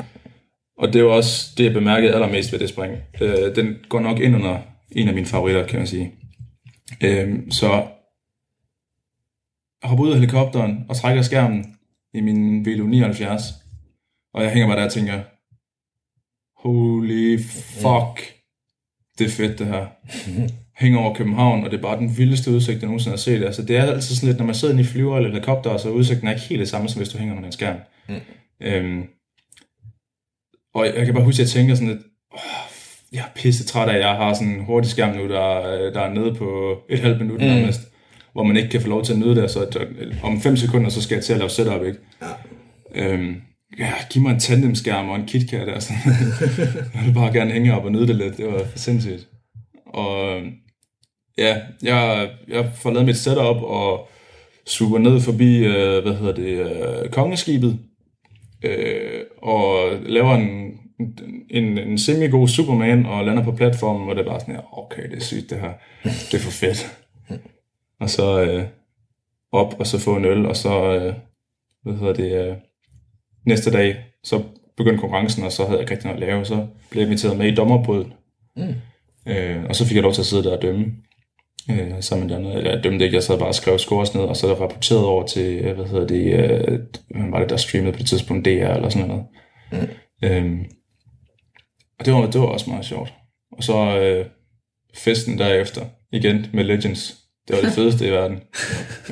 [0.77, 2.93] Og det var også det, jeg bemærkede allermest ved det spring.
[3.21, 4.57] Øh, den går nok ind under
[4.91, 6.11] en af mine favoritter, kan man sige.
[7.03, 7.71] Øh, så
[9.81, 11.75] jeg hopper ud af helikopteren og trækker skærmen
[12.13, 13.41] i min Velo 79.
[14.33, 15.21] Og jeg hænger bare der og tænker,
[16.61, 17.39] holy
[17.81, 18.33] fuck,
[19.17, 19.85] det er fedt det her.
[20.79, 23.43] Hænger over København, og det er bare den vildeste udsigt, jeg nogensinde har set.
[23.43, 25.89] Altså, det er altid sådan lidt, når man sidder inde i flyver eller helikopter, så
[25.89, 27.77] er udsigten er ikke helt det samme, som hvis du hænger under en skærm.
[28.09, 28.15] Mm.
[28.61, 29.03] Øhm,
[30.73, 32.01] og jeg kan bare huske, at jeg tænker sådan lidt,
[32.33, 32.39] åh,
[33.11, 35.61] jeg er pisse træt af, at jeg har sådan en hurtig skærm nu, der,
[35.93, 37.45] der er nede på et halvt minut mm.
[37.45, 37.81] nærmest,
[38.33, 39.77] hvor man ikke kan få lov til at nyde det, så at,
[40.23, 41.99] om 5 sekunder, så skal jeg til at lave setup, ikke?
[42.95, 43.13] Ja.
[43.13, 43.41] Øhm,
[43.79, 45.93] ja, giv mig en tandemskærm og en KitKat, altså.
[46.95, 49.27] jeg vil bare gerne hænge op og nyde det lidt, det var for sindssygt.
[49.85, 50.41] Og
[51.39, 54.09] ja, jeg, jeg får lavet mit setup og
[54.65, 57.79] super ned forbi, øh, hvad hedder det, øh, kongeskibet,
[58.63, 60.79] øh, og laver en,
[61.49, 65.09] en, en semi-god Superman, og lander på platformen, og det er bare sådan her, okay,
[65.09, 65.73] det er sygt det her,
[66.03, 66.97] det er for fedt.
[68.01, 68.63] Og så øh,
[69.51, 71.13] op, og så få en øl, og så, øh,
[71.83, 72.55] hvad hedder det, øh,
[73.45, 74.43] næste dag, så
[74.77, 77.37] begyndte konkurrencen, og så havde jeg ikke rigtig noget at lave, så blev jeg inviteret
[77.37, 78.13] med i dommerbåden.
[78.55, 78.73] Mm.
[79.31, 80.85] Øh, og så fik jeg lov til at sidde der og dømme.
[81.69, 82.63] Øh, sammen med andet.
[82.63, 85.25] Jeg dømte ikke, jeg sad bare og skrev scores ned, og så der rapporteret over
[85.27, 86.79] til, øh, hvad hedder det, øh,
[87.09, 89.25] hvad var det, der streamede på det tidspunkt, DR eller sådan noget.
[89.71, 89.77] Mm.
[90.23, 90.65] Øh,
[91.99, 93.13] og det var, det var også meget sjovt.
[93.51, 94.25] Og så øh,
[94.95, 97.17] festen derefter, igen med Legends.
[97.47, 98.39] Det var det fedeste i verden.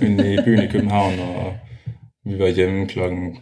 [0.02, 1.58] Inde i byen i København, og
[2.26, 3.38] vi var hjemme klokken...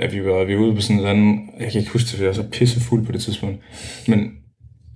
[0.00, 1.50] Ja, vi var, vi var ude på sådan en anden...
[1.60, 3.58] Jeg kan ikke huske det, for jeg var så pissefuld på det tidspunkt.
[4.08, 4.30] Men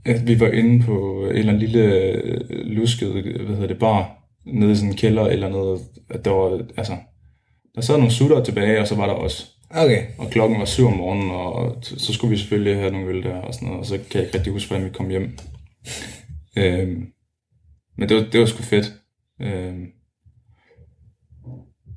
[0.09, 4.18] at vi var inde på en eller anden lille øh, lusket, hvad hedder det, bar,
[4.47, 5.81] nede i sådan en kælder eller noget.
[6.11, 6.97] At der var, altså,
[7.75, 9.55] der sad nogle sutter tilbage, og så var der os.
[9.71, 10.03] Okay.
[10.18, 13.37] Og klokken var syv om morgenen, og så skulle vi selvfølgelig have nogle øl der
[13.37, 15.38] og sådan noget, og så kan jeg ikke rigtig huske, hvordan vi kom hjem.
[16.59, 17.07] øhm,
[17.97, 18.92] men det var, det var sgu fedt.
[19.40, 19.87] Øhm,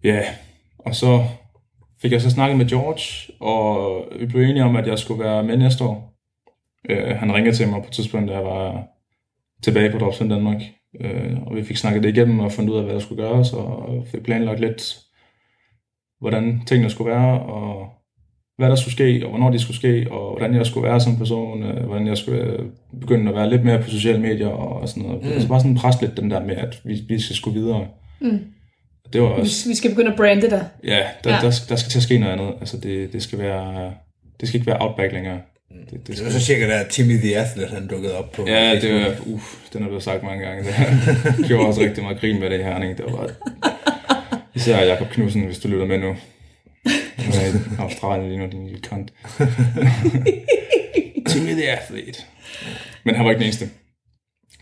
[0.04, 0.21] ja,
[0.80, 1.24] og så
[2.02, 5.43] fik jeg så snakket med George, og vi blev enige om, at jeg skulle være
[5.43, 6.11] med næste år.
[6.91, 8.84] Øh, han ringede til mig på et tidspunkt, da jeg var
[9.63, 10.62] tilbage på Dropspin Danmark,
[11.01, 13.54] øh, og vi fik snakket det igennem og fundet ud af, hvad der skulle gøres,
[13.54, 14.99] og fik planlagt lidt,
[16.19, 17.89] hvordan tingene skulle være, og
[18.58, 21.17] hvad der skulle ske, og hvornår de skulle ske, og hvordan jeg skulle være som
[21.17, 22.65] person, øh, hvordan jeg skulle øh,
[22.99, 25.23] begynde at være lidt mere på sociale medier og sådan noget.
[25.23, 25.32] Mm.
[25.32, 27.88] Altså bare sådan presse lidt den der med, at vi, vi skal skulle videre.
[28.21, 28.39] Mm.
[29.13, 29.69] Det var også...
[29.69, 30.65] Vi skal begynde at brande dig.
[30.84, 31.36] Ja, der, ja.
[31.36, 32.54] Der, der, der skal til at ske noget andet.
[32.60, 33.93] Altså det, det skal være...
[34.39, 35.39] Det skal ikke være outback længere.
[35.91, 38.71] Det, det, det var så cirka der Timmy the Athlete, han dukkede op på Ja,
[38.73, 38.93] Facebook.
[38.93, 40.63] det var, uff, den er blevet sagt mange gange.
[40.63, 42.81] Det gjorde også rigtig meget grin med det her.
[42.84, 42.95] Ikke?
[42.95, 43.29] Det var bare...
[44.55, 46.15] Især Jakob Knudsen, hvis du lytter med nu.
[47.17, 49.13] Han er i Australien lige nu, din lille kont.
[51.29, 52.19] Timmy the Athlete.
[53.03, 53.69] Men han var ikke den eneste.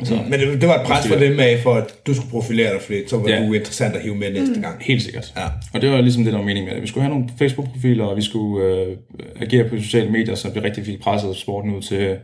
[0.04, 2.74] Så, Men det, det var et pres for dem af, for at du skulle profilere
[2.74, 3.46] dig flere, så var Ja.
[3.48, 4.76] du interessant at hive med næste gang.
[4.82, 5.34] Helt sikkert.
[5.38, 5.44] Ja.
[5.74, 6.82] Og det var ligesom det, der var meningen med det.
[6.84, 8.98] Vi skulle have nogle Facebook-profiler, og vi skulle øh,
[9.42, 12.18] agere på sociale medier, så vi rigtig fik presset sporten ud til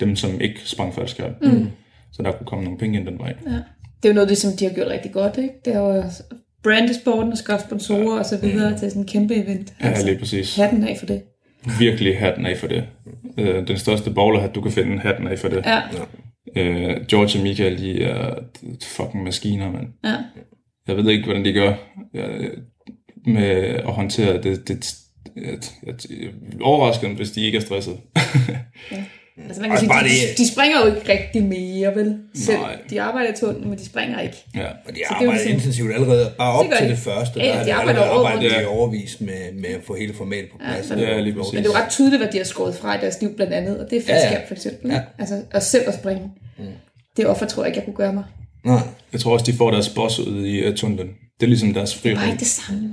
[0.00, 1.30] dem, som ikke sprang faldskærm.
[1.42, 1.68] Mm.
[2.12, 3.34] Så der kunne komme nogle penge ind den vej.
[3.46, 3.50] Ja.
[3.50, 5.54] Det er jo noget, det, som de har gjort rigtig godt, ikke?
[5.64, 6.02] Det er jo
[6.64, 8.18] brande sporten og skaffe sponsorer ja.
[8.18, 9.72] og så videre til sådan en kæmpe event.
[9.84, 10.56] Ja, lige præcis.
[10.56, 11.22] Hatten af for det.
[11.78, 12.84] Virkelig hatten af for det.
[13.38, 15.62] Øh, den største bowlerhat, du kan finde, hatten af for det.
[15.66, 15.80] Ja,
[16.56, 18.34] Øh, George og Michael, de er
[18.82, 19.86] fucking maskiner, mand.
[20.04, 20.14] ja.
[20.88, 21.72] Jeg ved ikke, hvordan de gør.
[22.14, 22.50] Jeg,
[23.26, 24.68] med at håndtere det.
[24.68, 24.94] det
[25.36, 25.44] jeg,
[25.86, 26.30] jeg, jeg
[26.60, 27.96] overrasker dem, hvis de ikke er stresset.
[29.48, 32.18] Altså man kan sige, bare de, det- de springer jo ikke rigtig mere, vel?
[32.34, 32.58] Selv.
[32.58, 32.76] Nej.
[32.90, 34.36] De arbejder tunnelen, men de springer ikke.
[34.54, 34.66] ja.
[34.66, 36.90] Og de det er arbejder ligesom- intensivt allerede, bare op Det til de.
[36.90, 37.40] det første.
[37.40, 38.62] Ja, der de er det arbejder over arbejdet det.
[38.62, 40.88] i overvis med, med at få hele formatet på plads.
[40.90, 41.52] men- og Ja, lige præcis.
[41.52, 43.52] Men det er jo ret tydeligt, hvad de har skåret fra i deres liv blandt
[43.52, 44.46] andet, og det er faldskab Ja, ja.
[44.48, 44.90] for eksempel.
[44.90, 44.94] Ja.
[44.96, 45.02] Ja.
[45.18, 46.22] Altså, og selv at springe.
[46.58, 46.64] Mm.
[47.16, 48.24] Det offer tror jeg ikke, jeg kunne gøre mig.
[48.64, 48.80] Nej.
[49.12, 51.08] Jeg tror også, de får deres boss ud i uh, tunnelen.
[51.40, 52.90] Det er ligesom deres Det var ikke det samme.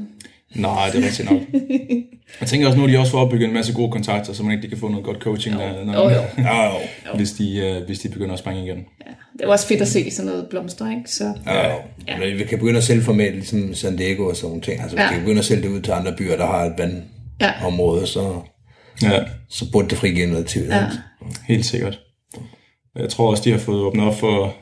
[0.55, 1.41] Nej, det er rigtigt nok.
[2.41, 4.51] Jeg tænker også nu, at de også får opbygget en masse gode kontakter, så man
[4.55, 6.21] ikke kan få noget godt coaching, der, når, Jo, jo.
[6.43, 6.71] Ja, jo.
[7.15, 8.77] Hvis, de, uh, hvis de begynder at springe igen.
[8.77, 9.11] Ja.
[9.39, 11.01] Det var også fedt at se sådan noget blomster, ikke?
[11.11, 11.77] Så, Ja, jo.
[12.19, 14.81] Men vi kan begynde at sælge format, ligesom San Diego og sådan nogle ting.
[14.81, 15.09] Altså, vi Ja.
[15.11, 16.83] kan begynde at sælge det ud til andre byer, der har et ja.
[17.61, 18.41] vandområde, så,
[19.03, 20.63] Ja, så burde det frigive noget til.
[20.65, 20.85] ja.
[21.47, 21.99] helt sikkert.
[22.95, 24.55] Jeg tror også, de har fået åbnet op for,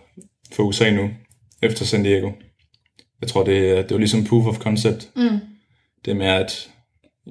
[0.53, 1.09] for USA nu,
[1.63, 2.31] efter San Diego.
[3.21, 5.09] Jeg tror, det, er- det var ligesom proof of concept.
[5.15, 5.39] Mm.
[6.05, 6.69] Det med, at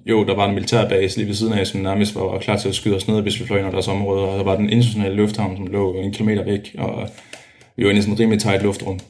[0.07, 2.75] jo, der var en militærbase lige ved siden af, som nærmest var klar til at
[2.75, 5.15] skyde os ned, hvis vi fløj ind over deres område, og der var den internationale
[5.15, 7.09] lufthavn, som lå en kilometer væk, og
[7.77, 9.01] vi var inde i sådan et rimelig tight luftrum.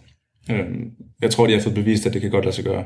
[0.50, 0.90] Øhm,
[1.22, 2.84] Jeg tror, de har fået bevist, at det kan godt lade sig gøre.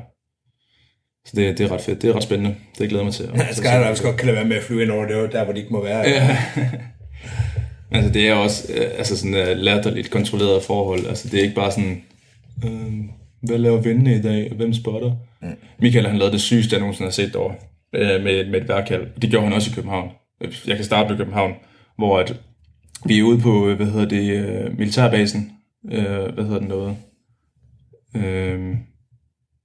[1.27, 2.03] Så det, det er ret fedt.
[2.03, 2.55] Det er ret spændende.
[2.79, 3.31] Det glæder jeg mig til.
[3.53, 5.73] Skydivers godt kan lade være med at flyve ind over det, der hvor de ikke
[5.73, 5.99] må være.
[6.09, 6.39] Ja.
[7.91, 11.07] Altså, det er også øh, altså sådan uh, latterligt kontrolleret forhold.
[11.07, 12.03] Altså, det er ikke bare sådan,
[12.65, 12.93] øh,
[13.43, 15.13] hvad laver vindene i dag, og hvem spotter?
[15.43, 15.49] Mm.
[15.79, 17.55] Michael, han lavede det sygeste, jeg nogensinde har set derovre,
[17.95, 19.07] øh, med, med et værkald.
[19.23, 20.11] Det gjorde han også i København.
[20.67, 21.53] Jeg kan starte med København,
[21.97, 22.41] hvor at
[23.07, 25.53] vi er ude på, øh, hvad hedder det, øh, militærbasen.
[25.93, 26.97] Øh, hvad hedder den noget?
[28.17, 28.77] Øh,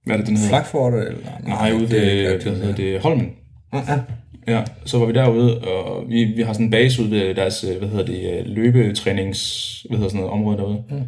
[0.06, 0.50] hvad er det, den hedder?
[0.50, 1.08] Flakfortet?
[1.08, 1.20] Eller?
[1.44, 3.32] Nej, ude det ved, ikke hvad hedder det, Holmen.
[3.74, 4.00] Ja,
[4.48, 4.64] ja.
[4.86, 7.78] Så var vi derude, og vi, vi har sådan en base ude ved deres, øh,
[7.78, 11.02] hvad hedder det, øh, løbetrænings, hvad hedder sådan noget, område derude, mm.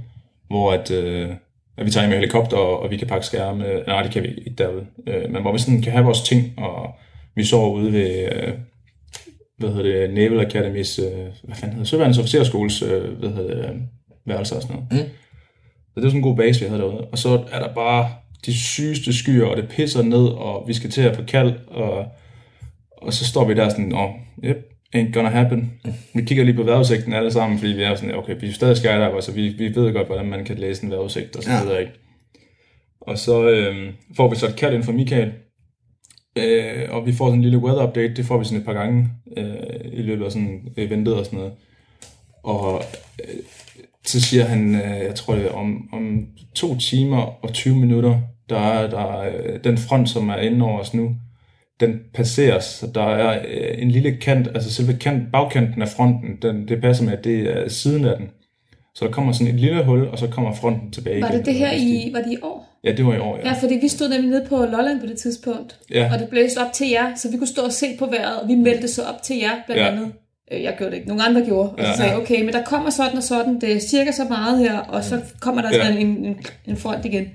[0.47, 1.29] hvor at, øh,
[1.77, 4.55] at vi tager med helikopter, og vi kan pakke skærme, nej, det kan vi ikke
[4.57, 6.89] derude, øh, men hvor vi sådan kan have vores ting, og
[7.35, 8.53] vi sover ude ved, øh,
[9.57, 13.69] hvad hedder det, Naval Academy's, øh, hvad fanden hedder Søværnets Officerskoles, øh, hvad hedder det,
[13.69, 13.75] øh,
[14.25, 14.91] værelser og sådan noget.
[14.91, 15.09] Mm.
[15.93, 17.05] Så det var sådan en god base, vi havde derude.
[17.11, 18.09] Og så er der bare
[18.45, 22.05] de sygeste skyer, og det pisser ned, og vi skal til at på kald, og
[23.01, 24.11] og så står vi der sådan, åh, oh,
[24.43, 24.57] yep,
[24.95, 25.71] ain't gonna happen.
[26.13, 28.77] Vi kigger lige på vejrudsigten alle sammen, fordi vi er sådan, okay, vi er stadig
[28.77, 31.63] skydiver, så vi, vi ved godt, hvordan man kan læse en vejrudsigt, og så Ja.
[31.63, 31.93] videre, ikke?
[33.01, 35.31] Og så øh, får vi så et kald ind fra Michael,
[36.37, 38.73] øh, og vi får sådan en lille weather update, det får vi sådan et par
[38.73, 39.53] gange øh,
[39.93, 41.53] i løbet af sådan eventet og sådan noget.
[42.43, 42.81] Og
[43.23, 43.35] øh,
[44.05, 46.25] så siger han, øh, jeg tror det er om, om
[46.55, 50.79] to timer og 20 minutter, der er der, øh, den front, som er inde over
[50.79, 51.15] os nu,
[51.81, 56.29] den passeres, så der er øh, en lille kant, altså selve kant, bagkanten af fronten,
[56.41, 58.29] den, det passer med, at det er siden af den.
[58.95, 61.37] Så der kommer sådan et lille hul, og så kommer fronten tilbage Var igen.
[61.37, 62.79] det det her Hvis i, var det i år?
[62.83, 63.47] Ja, det var i år, ja.
[63.49, 66.09] Ja, fordi vi stod nemlig nede på Lolland på det tidspunkt, Ja.
[66.13, 68.47] og det blæste op til jer, så vi kunne stå og se på vejret, og
[68.47, 69.87] vi meldte så op til jer blandt Ja.
[69.91, 70.11] andet.
[70.51, 71.95] Øh, Jeg gjorde det ikke, nogle andre gjorde, og så Ja.
[71.95, 74.77] sagde jeg, okay, men der kommer sådan og sådan, det er cirka så meget her,
[74.77, 75.83] og så kommer der Ja.
[75.85, 77.25] sådan en, en, en front igen.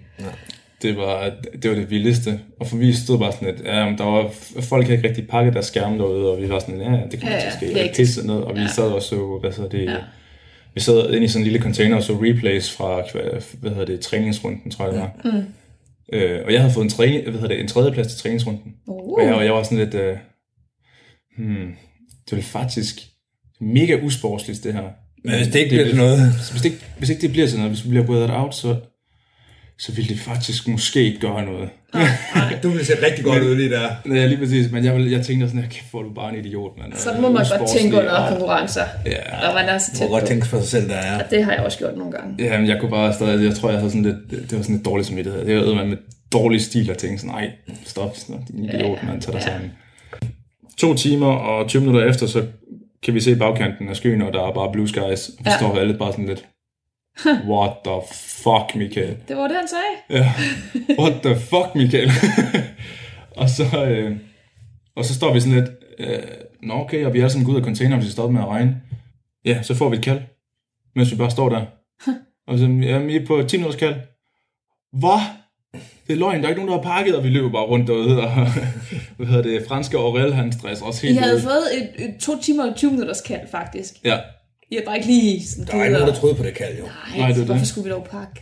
[0.82, 2.40] Det var, det var det vildeste.
[2.60, 5.54] Og for vi stod bare sådan lidt, ja, der var, folk havde ikke rigtig pakket
[5.54, 7.66] deres skærme derude, og vi var sådan, ja, det kommer Ja, til at ske.
[7.74, 8.66] det Og pisse ned, og vi Ja.
[8.68, 9.96] sad og så, hvad så det, Ja.
[10.74, 13.02] vi sad inde i sådan en lille container og så replays fra,
[13.60, 15.12] hvad hedder det, træningsrunden, tror jeg det var.
[15.24, 15.44] Mm.
[16.12, 18.74] Øh, og jeg havde fået en, træ, hvad hedder det, en tredjeplads til træningsrunden.
[18.86, 19.12] Uh.
[19.18, 20.16] Og jeg, og jeg var sådan lidt, øh,
[21.38, 21.72] hmm,
[22.30, 23.00] det er faktisk
[23.60, 24.82] mega usportsligt, det her.
[25.24, 26.18] Men hvis det ikke bliver til noget...
[26.50, 28.76] Hvis det, ikke, hvis ikke det bliver til noget, hvis vi bliver weathered out, så,
[29.78, 31.68] så vil det faktisk måske ikke gøre noget.
[32.62, 33.88] Du ville se rigtig godt ud lige der.
[34.14, 36.78] Ja, lige præcis, men jeg, jeg tænkte sådan, kæft, hvor er du bare en idiot,
[36.78, 36.92] mand.
[36.96, 40.14] Sådan må man godt tænke under og- konkurrencer, Ja, når man er så tæt må
[40.14, 41.28] godt tænke for sig selv, der er.
[41.28, 42.44] Det har jeg også gjort nogle gange.
[42.44, 44.74] ja, men jeg kunne bare stadig, jeg tror, jeg havde sådan lidt, det var sådan
[44.76, 45.44] lidt dårligt samvittighed.
[45.46, 45.96] Det var med
[46.32, 47.50] dårlig stil at tænke sådan, nej,
[47.84, 49.46] stop, stop din idiot, mand, tag dig Ja.
[49.46, 49.70] sammen.
[50.78, 52.44] To timer og 20 minutter efter, så
[53.04, 55.28] kan vi se bagkanten af skyen, og der er bare blue skies.
[55.28, 55.56] Og vi Ja.
[55.56, 56.44] står alle bare sådan lidt,
[57.52, 59.16] what the fuck, Michael?
[59.28, 60.22] Det var det, han sagde.
[60.22, 60.32] Ja.
[61.02, 62.10] What the fuck, Michael?
[63.40, 64.16] og så, øh,
[64.96, 66.18] og så står vi sådan lidt, øh,
[66.62, 68.48] nå okay, og vi er sammen gået ud af containeren, hvis det stopper med at
[68.48, 68.80] regne.
[69.44, 70.20] Ja, så får vi et kald,
[70.96, 71.64] mens vi bare står der.
[72.48, 73.94] og så, jamen, I er på 10 minutters kald.
[74.92, 75.20] Hvad?
[76.06, 77.86] Det er løgn, der er ikke nogen, der har pakket, og vi løber bare rundt
[77.86, 78.30] derude, og
[79.16, 81.40] hvad hedder det, franske Aurel, han stresser også I helt havde ud.
[81.40, 83.94] fået et, et to timer og 20 minutters kald, faktisk.
[84.04, 84.18] Ja,
[84.72, 86.82] Havde bare ikke lige sådan Der ikke nogen, der troede på det kald, jo.
[86.84, 87.68] Nej, Nej, det er hvorfor det.
[87.68, 88.40] skulle vi dog pakke?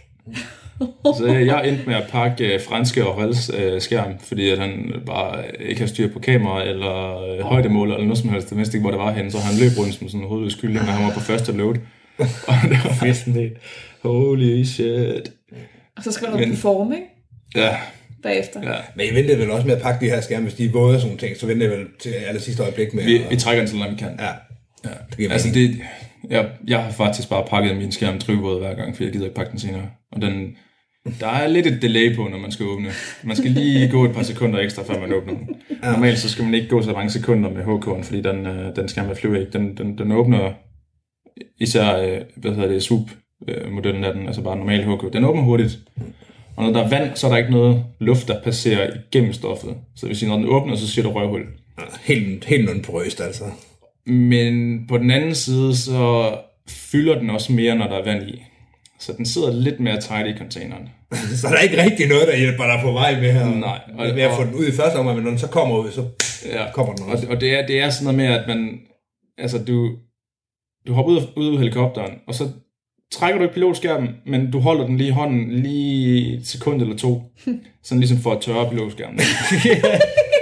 [1.19, 5.45] så jeg endte med at pakke øh, franske Aurels øh, skærm, fordi at han bare
[5.61, 8.51] ikke har styr på kamera eller øh, højdemåler eller noget som helst.
[8.51, 10.55] Det vidste ikke, hvor det var henne, så han løb rundt som sådan en hovedløs
[10.55, 11.75] kylling, og han var på første load.
[12.49, 13.57] og det var bare sådan helt,
[14.03, 15.33] holy shit.
[15.97, 17.07] Og så skal man Men- performe, ikke?
[17.67, 17.77] Ja,
[18.23, 18.61] bagefter.
[18.73, 18.77] Ja.
[18.97, 20.95] Men I venter vel også med at pakke de her skærme, hvis de er våde
[20.97, 23.37] og sådan ting, så venter I vel til aller sidste øjeblik med Vi, at- vi
[23.37, 24.17] trækker den så langt vi kan.
[24.19, 24.27] Ja,
[24.85, 24.91] Ja.
[25.11, 25.73] det giver Altså mening.
[25.77, 25.81] det,
[26.31, 29.37] jeg, jeg har faktisk bare pakket min skærm drivvåd hver gang, for jeg gider ikke
[29.37, 29.91] pakke den senere.
[30.13, 30.57] Og den,
[31.21, 32.89] der er lidt et delay på, når man skal åbne.
[33.23, 35.49] Man skal lige gå et par sekunder ekstra, før man åbner den.
[35.83, 38.89] Normalt så skal man ikke gå så mange sekunder med HK'en, fordi den, øh, den
[38.89, 39.53] skærm er flyve ikke.
[39.53, 40.53] Den, den, den åbner
[41.61, 43.11] især, øh, hvad hedder det, swoop
[43.49, 45.13] øh, modellen af den, altså bare normal HK.
[45.13, 45.79] Den åbner hurtigt.
[46.57, 49.71] Og når der er vand, så er der ikke noget luft, der passerer igennem stoffet.
[49.97, 51.47] Så det vil sige, når den åbner, så siger du røvhul.
[52.03, 53.45] Helt, helt noget porøst, altså.
[54.07, 56.35] Men på den anden side, så
[56.69, 58.43] fylder den også mere, når der er vand i.
[59.01, 60.89] Så den sidder lidt mere tight i containeren.
[61.41, 63.55] Så der er ikke rigtig noget, der hjælper dig på vej med her.
[63.55, 65.79] Nej, og- Med at få den ud i første omgang, men når den så kommer
[65.79, 66.05] ud, så
[66.53, 66.73] Ja.
[66.73, 67.27] kommer den Og, også.
[67.31, 68.79] og det, er, det er sådan noget med, at man...
[69.39, 69.91] Altså, du,
[70.87, 72.49] du hopper ud, af- ud af helikopteren, og så
[73.13, 76.97] trækker du ikke pilotskærmen, men du holder den lige i hånden lige et sekund eller
[76.97, 77.23] to.
[77.85, 79.21] Sådan ligesom for at tørre pilotskærmen.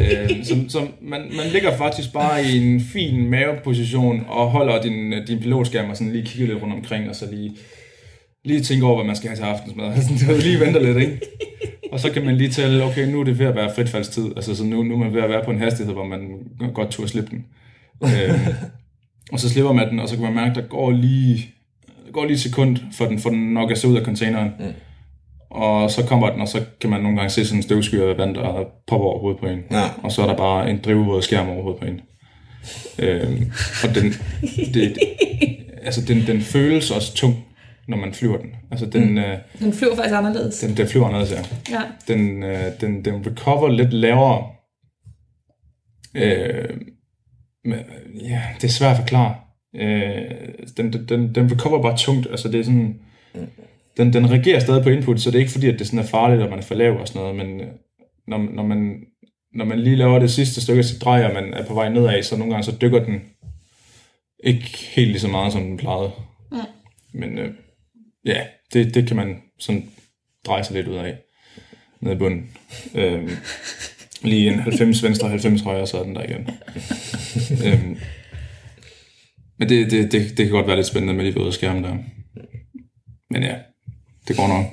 [0.00, 5.26] øh, så, så man, man ligger faktisk bare i en fin maveposition og holder din,
[5.26, 7.52] din pilotskærm og sådan lige kigger lidt rundt omkring, og så lige,
[8.44, 9.86] lige tænker over, hvad man skal have til aftensmad.
[10.28, 11.20] Ved, lige venter lidt, ikke?
[11.92, 14.26] Og så kan man lige tælle, okay, nu er det ved at være fritfaldstid.
[14.36, 16.20] Altså, så nu, nu er man ved at være på en hastighed, hvor man
[16.74, 17.44] godt turde slippe den.
[18.02, 18.40] øhm,
[19.32, 21.50] og så slipper man den, og så kan man mærke, at der går lige,
[22.06, 24.50] der går lige et sekund, for den, for den nok er så ud af containeren.
[24.58, 24.72] Mm.
[25.54, 28.18] Og så kommer den, og så kan man nogle gange se sådan en støvsky af
[28.18, 29.60] vand, der popper over hovedet på en.
[29.70, 29.82] Ja.
[30.02, 32.00] Og så er der bare en drivvåd skærm over hovedet på en.
[32.98, 33.52] Øhm,
[33.88, 34.12] og den,
[34.74, 34.98] det,
[35.82, 37.44] altså den, den føles også tung,
[37.88, 38.50] når man flyver den.
[38.70, 39.18] Altså den, mm.
[39.18, 40.58] øh, Den flyver faktisk anderledes.
[40.60, 41.82] den, den flyver anderledes, ja Ja.
[42.14, 44.46] den, øh, den, den recover lidt lavere.
[46.14, 46.68] Øh,
[47.64, 47.78] men,
[48.28, 49.34] ja, det er svært at forklare.
[49.76, 50.30] Øh,
[50.76, 52.26] den, den- den, den recover bare tungt.
[52.30, 53.00] Altså det er sådan,
[53.96, 56.02] den, den reagerer stadig på input, så det er ikke fordi, at det sådan er
[56.02, 57.66] farligt, at man er for lav og sådan noget, men øh,
[58.26, 59.00] når, når, man,
[59.54, 62.22] når man lige laver det sidste stykke sit drej, og man er på vej nedad,
[62.22, 63.22] så nogle gange så dykker den
[64.44, 66.10] ikke helt lige så meget, som den plejede.
[66.52, 66.64] Ja.
[67.12, 67.54] Men øh,
[68.24, 69.88] ja, det, det kan man sådan
[70.46, 71.16] dreje sig lidt ud af
[72.00, 72.50] nede i bunden.
[72.94, 73.30] Øhm,
[74.22, 76.50] lige en 90 venstre, 90 højre, så er den der igen.
[77.66, 77.98] øhm,
[79.58, 81.96] men det, det, det, det kan godt være lidt spændende med de våde skærme der.
[83.30, 83.56] Men ja,
[84.28, 84.64] det går nok.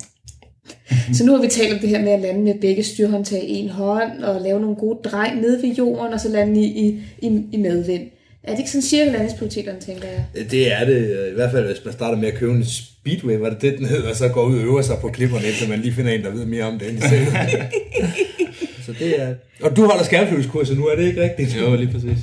[1.17, 3.55] Så nu har vi talt om det her med at lande med begge styrhåndtag i
[3.55, 7.01] en hånd, og lave nogle gode drej nede ved jorden, og så lande i, i,
[7.21, 8.03] i, i medvind.
[8.43, 10.25] Er det ikke sådan cirka landingsprioriteterne, tænker jeg?
[10.51, 13.49] Det er det, i hvert fald hvis man starter med at købe en Speedway, var
[13.49, 15.79] det det, den hedder, og så går ud og øver sig på klipperne, indtil man
[15.79, 17.25] lige finder en, der ved mere om det end selv.
[18.85, 19.33] så det er...
[19.63, 21.61] Og du holder skærmflyvelskurser nu, er det ikke rigtigt?
[21.61, 22.17] Jo, lige præcis.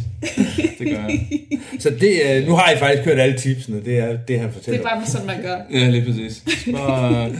[0.78, 1.20] Det gør jeg.
[1.80, 4.54] Så det, øh, nu har I faktisk kørt alle tipsene, det er det, han Det
[4.54, 4.80] fortæller.
[4.80, 5.56] er bare sådan, man gør.
[5.72, 6.42] Ja, lige præcis.
[6.74, 7.30] Bare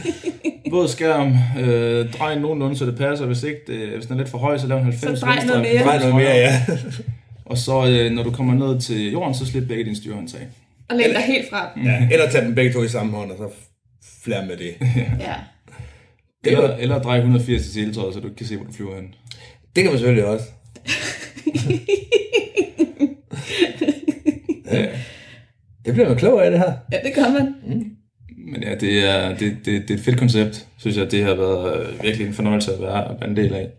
[0.71, 3.25] våd skærm, øh, drej nogenlunde, så det passer.
[3.25, 5.45] Hvis, ikke det, hvis den er lidt for høj, så lav en 90 Så drej
[5.45, 5.73] noget mere.
[5.83, 6.61] Drej 90 noget mere, ja.
[7.45, 10.41] Og så øh, når du kommer ned til jorden, så slip begge dine styrhåndtag.
[10.89, 11.85] Og læn dig helt frem.
[11.85, 12.07] ja.
[12.11, 13.49] Eller tage dem begge to i samme hånd, og så
[14.23, 14.73] flere med det.
[15.19, 15.33] Ja.
[16.43, 18.71] Det, Eller, var, eller drej 180 til seletøjet, så du ikke kan se, hvor du
[18.71, 19.13] flyver hen.
[19.75, 20.45] det kan man selvfølgelig også.
[24.71, 24.85] Ja.
[25.85, 26.73] Det bliver man klog af, det her.
[26.91, 27.55] ja, det gør man.
[28.51, 31.11] Men ja, det er, det, det, det er et fedt koncept, synes jeg.
[31.11, 33.69] Det har været øh, virkelig en fornøjelse at være, en del af.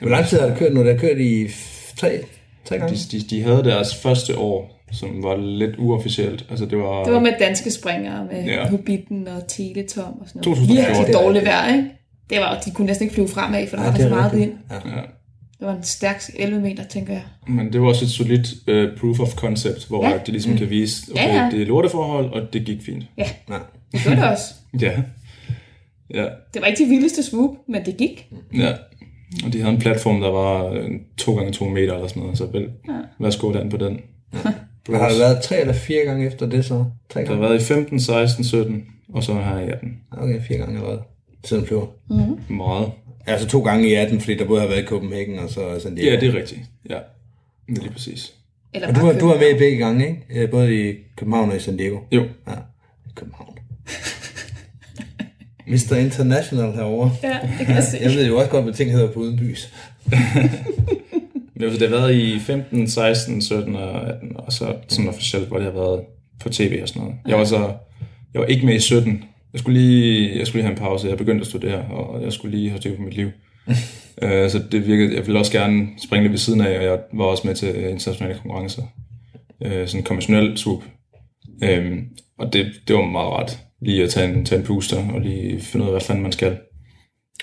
[0.00, 0.84] Hvor lang tid har det kørt nu?
[0.84, 1.48] Det har kørt i
[1.96, 2.20] tre,
[2.68, 2.96] tre gange?
[2.96, 6.46] De, de, de havde deres første år, som var lidt uofficielt.
[6.50, 7.04] Altså det var...
[7.04, 8.52] Det var med danske springere, med Ja.
[8.54, 8.68] ja.
[8.68, 10.56] Hobbiten og Teletom og sådan noget.
[10.56, 10.96] 2014.
[10.96, 11.90] Virkelig dårligt vejr, ikke?
[12.30, 14.32] Det var, de kunne næsten ikke flyve fremad, for der Ja, var det så meget
[14.38, 14.52] vind.
[14.70, 14.74] Ja.
[14.96, 15.02] Ja.
[15.58, 17.22] Det var en stærk 11 meter, tænker jeg.
[17.48, 20.10] Men det var også et solidt uh, proof of concept, hvor Ja.
[20.10, 20.18] ja.
[20.26, 21.44] de ligesom kan vise, okay, Ja, ja, ja.
[21.44, 21.50] ja.
[21.50, 23.04] det er lorteforhold, og det gik fint.
[23.18, 23.58] Ja, Nej.
[23.92, 24.44] det gjorde det også.
[24.80, 24.92] Ja.
[26.14, 26.24] Ja.
[26.54, 28.26] Det var ikke de vildeste swoop, men det gik.
[28.54, 28.72] ja.
[29.46, 32.38] Og de havde en platform, der var øh, to gange to meter eller sådan noget,
[32.38, 32.92] så vel, ja.
[33.20, 34.00] værsgo den på den.
[34.88, 36.84] Men har det været tre eller fire gange efter det så?
[37.10, 37.48] Tre Der har gange?
[37.48, 39.98] været i 15, 16, 17, og så her i 18.
[40.12, 41.00] Okay, fire gange allerede.
[41.44, 41.86] Siden den flyver.
[42.52, 42.90] Meget.
[43.26, 45.94] Altså to gange i 18, fordi der både har været i Copenhagen og så San
[45.94, 46.10] Diego.
[46.14, 46.60] Ja, det er rigtigt.
[46.90, 46.98] Ja,
[47.68, 48.32] det er lige præcis.
[48.74, 49.40] Eller Og du, var, du var København.
[49.40, 50.42] med i begge gange, ikke?
[50.42, 51.98] Øh, Både i København og i San Diego.
[52.12, 52.52] Jo, Ja,
[53.14, 53.58] København.
[55.66, 55.96] Mr.
[55.96, 57.10] International herovre.
[57.22, 57.98] Ja, det kan jeg se.
[58.00, 59.72] Jeg ved jo også godt, hvad ting hedder på udenbys.
[61.54, 65.48] Men altså, det har været i 15, 16, 17 og 18, og så sådan officielt,
[65.48, 66.00] hvor det har været
[66.40, 67.16] på tv og sådan noget.
[67.26, 67.72] Jeg var så,
[68.34, 69.24] jeg var ikke med i 17.
[69.52, 71.08] Jeg skulle lige, jeg skulle lige have en pause.
[71.08, 73.30] Jeg begyndte at studere, og jeg skulle lige have styr på mit liv.
[74.22, 76.98] Øh, så det virkede, jeg ville også gerne springe lidt ved siden af, og jeg
[77.12, 78.82] var også med til internationale konkurrencer.
[79.64, 80.82] Øh, sådan konventionel swoop.
[81.62, 82.04] Øhm,
[82.38, 83.58] og det, det var meget ret.
[83.86, 86.32] Lige at tage en, tage en booster, og lige finde ud af, hvad fanden man
[86.32, 86.56] skal.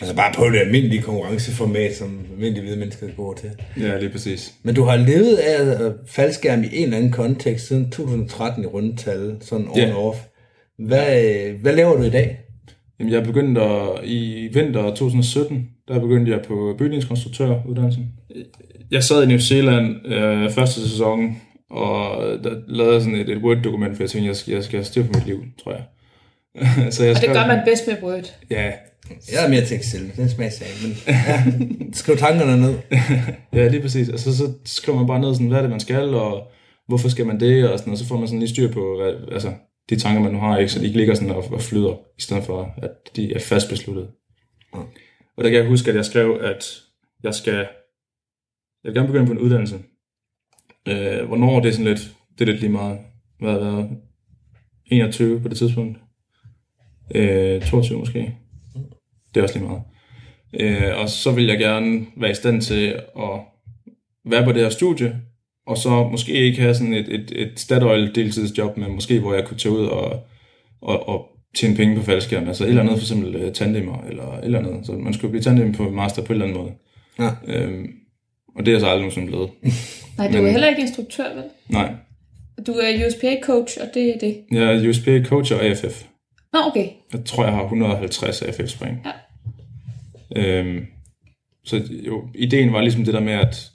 [0.02, 3.50] Altså bare på det almindelige konkurrenceformat, som almindelige hvide mennesker går til.
[3.80, 4.54] Ja, lige præcis.
[4.64, 8.68] Men du har levet af øh, faldskærm i en eller anden kontekst siden 2013 i
[8.68, 10.18] rundetal, sådan on and off.
[10.80, 12.40] Hvad, øh, hvad laver du i dag?
[13.00, 18.06] Jamen, jeg begyndte at, i vinter 2017, der begyndte jeg på bygningskonstruktøruddannelsen.
[18.92, 21.38] Jeg sad i New Zealand øh, første sæson,
[21.70, 24.86] og der lavede sådan et, et Word-dokument, for jeg tænkte, jeg skal, jeg skal have
[24.86, 25.84] styr på mit liv, tror jeg.
[26.92, 28.34] så jeg Og det gør man bedst med Word.
[28.50, 28.74] Ja,
[29.32, 31.44] Jeg er mere til Excel, den smagsag, men ja,
[32.00, 32.80] skriv tankerne ned.
[33.54, 34.10] ja, lige præcis.
[34.10, 36.52] Og så, så skriver man bare ned, sådan, hvad er det, man skal, og
[36.88, 38.00] hvorfor skal man det, og sådan noget.
[38.00, 39.54] Så får man sådan lige styr på, hvad, altså,
[39.90, 40.72] de tanker, man nu har, ikke?
[40.72, 43.70] så de ikke ligger sådan og, og flyder, i stedet for, at de er fast
[43.70, 44.08] besluttet.
[45.38, 46.82] Og der kan jeg huske, at jeg skrev, at
[47.24, 47.68] jeg skal,
[48.84, 49.76] jeg vil gerne begynde på en uddannelse.
[50.88, 53.00] Øh, hvornår det er sådan lidt, det er lidt lige meget,
[53.40, 53.90] hvad har været,
[54.86, 55.98] 21 på det tidspunkt.
[57.16, 58.34] Øh, 22 måske.
[59.34, 59.82] Det er også lige meget.
[60.60, 62.88] Øh, og så vil jeg gerne være i stand til
[63.20, 63.40] at
[64.26, 65.16] være på det her studie,
[65.68, 69.46] og så måske ikke have sådan et, et, et Statoil deltidsjob, men måske hvor jeg
[69.46, 70.20] kunne tage ud og,
[70.82, 71.26] og, og
[71.56, 72.48] tjene penge på faldskærm.
[72.48, 74.86] Altså et eller andet, for eksempel uh, tandemer, eller et eller andet.
[74.86, 76.72] Så man skulle blive tandem på master på en eller anden måde.
[77.20, 77.30] Ja.
[77.48, 77.90] Øhm,
[78.56, 79.50] og det er jeg så aldrig nogensinde blevet.
[80.18, 81.44] Nej, du er Men- heller ikke instruktør, vel?
[81.70, 81.94] Nej,
[82.68, 84.38] Du er USPA-coach, og det er det.
[84.52, 86.04] jeg er USP coach og AFF.
[86.54, 86.88] Nå, okay.
[87.14, 89.08] Jeg tror, jeg har 150 AFF-spring.
[90.36, 90.60] Ja.
[90.60, 90.86] Øhm,
[91.64, 93.72] så jo, ideen var ligesom det der med, at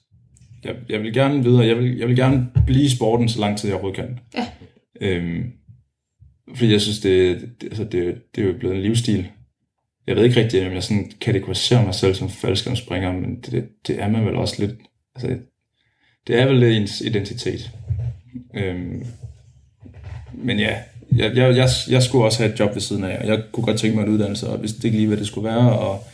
[0.65, 3.59] jeg, jeg vil gerne videre, jeg vil, jeg vil gerne blive i sporten, så lang
[3.59, 4.19] tid jeg overhovedet kan.
[4.35, 4.47] Ja.
[5.01, 5.53] Øhm,
[6.55, 9.29] fordi jeg synes, det, det, altså det, det er jo blevet en livsstil.
[10.07, 13.69] Jeg ved ikke rigtig, om jeg sådan kategoriserer mig selv som faldskærmspringer, men det, det,
[13.87, 14.77] det er man vel også lidt.
[15.15, 15.39] Altså,
[16.27, 17.71] det er vel lidt ens identitet.
[18.55, 19.07] Øhm,
[20.33, 20.79] men ja,
[21.17, 23.65] jeg, jeg, jeg, jeg skulle også have et job ved siden af, og jeg kunne
[23.65, 26.05] godt tænke mig en uddannelse, og vidste ikke lige, hvad det skulle være, og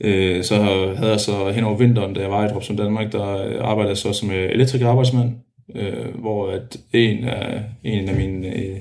[0.00, 0.54] øh, så
[0.96, 3.24] havde jeg så hen over vinteren, da jeg var i Dropsum Danmark, der
[3.62, 5.34] arbejdede jeg så som øh, elektriker arbejdsmand,
[5.74, 8.76] øh, hvor at en af, en af mine øh,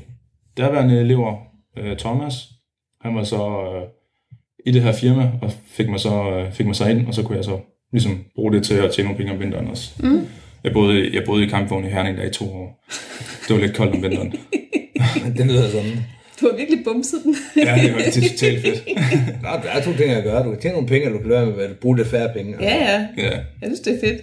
[0.57, 1.35] derværende elever,
[1.77, 2.49] øh, Thomas,
[3.01, 3.81] han var så øh,
[4.65, 7.23] i det her firma, og fik mig, så, øh, fik mig så ind, og så
[7.23, 7.59] kunne jeg så
[7.91, 9.93] ligesom bruge det til at tjene nogle penge om vinteren også.
[9.99, 10.27] Mm.
[10.63, 12.85] Jeg, boede, jeg boede i kampvogn i Herning der i to år.
[13.47, 14.33] Det var lidt koldt om vinteren.
[15.37, 15.91] Det lyder sådan.
[16.41, 17.35] Du har virkelig bumset den.
[17.57, 18.83] Ja, det var det er totalt fedt.
[19.43, 20.43] Nå, der er to ting at gøre.
[20.43, 22.29] Du kan tjene nogle penge, og du kan lade være med at bruge lidt færre
[22.33, 22.55] penge.
[22.59, 23.07] ja, ja.
[23.17, 24.21] Ja, Jeg synes, det er fedt.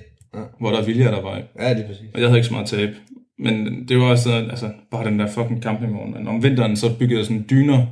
[0.60, 1.42] hvor der er vilje, er der vej.
[1.60, 2.06] Ja, det er præcis.
[2.14, 2.90] Og jeg havde ikke så meget tab.
[3.38, 6.14] Men det var også altså, bare den der fucking campingvogn.
[6.14, 7.86] Men om vinteren, så byggede jeg sådan dyner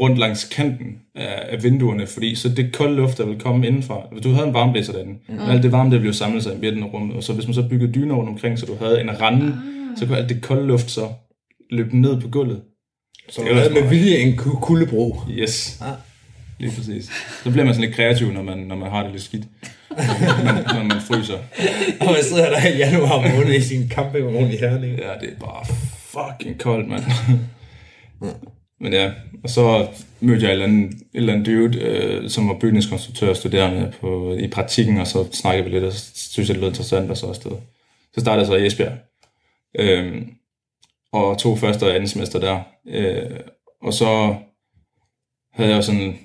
[0.00, 4.00] rundt langs kanten af, af vinduerne, fordi så det kolde luft, der ville komme indenfra.
[4.12, 5.38] Hvis du havde en varmeblæser derinde, mm.
[5.50, 7.54] alt det varme, der blev samlet sig i midten af rummet, og så hvis man
[7.54, 9.98] så byggede dyner rundt omkring, så du havde en rande, ah.
[9.98, 11.08] så kunne alt det kolde luft så
[11.74, 12.62] løbe ned på gulvet.
[13.28, 15.20] Så Det du var havde med vilje en ku- kuldebro.
[15.30, 15.78] Yes.
[15.82, 15.94] Ah.
[16.58, 17.10] Lige præcis.
[17.44, 19.44] Så bliver man sådan lidt kreativ, når man, når man har det lidt skidt.
[19.90, 21.38] når, når man fryser.
[22.00, 24.98] Og man sidder der i januar måned i sin campingvogn i Herning.
[24.98, 25.64] Ja, det er bare
[25.96, 27.02] fucking koldt, mand.
[28.80, 29.12] Men ja,
[29.44, 29.86] og så
[30.20, 33.92] mødte jeg et eller andet, et eller andet dude, øh, som var bygningskonstruktør og studerende
[34.00, 37.10] på, i praktikken, og så snakkede vi lidt, og så synes jeg, det lød interessant,
[37.10, 37.50] og så afsted.
[38.14, 38.92] Så startede jeg så i Esbjerg.
[39.78, 40.30] Øhm,
[41.14, 42.60] og to første og anden semester der.
[42.86, 43.40] Øh,
[43.82, 44.36] og så
[45.52, 46.18] havde jeg sådan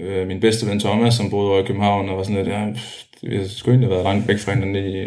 [0.00, 2.72] øh, min bedste ven Thomas, som boede over i København, og var sådan lidt, ja,
[3.22, 5.06] jeg skulle egentlig have været langt væk fra hinanden i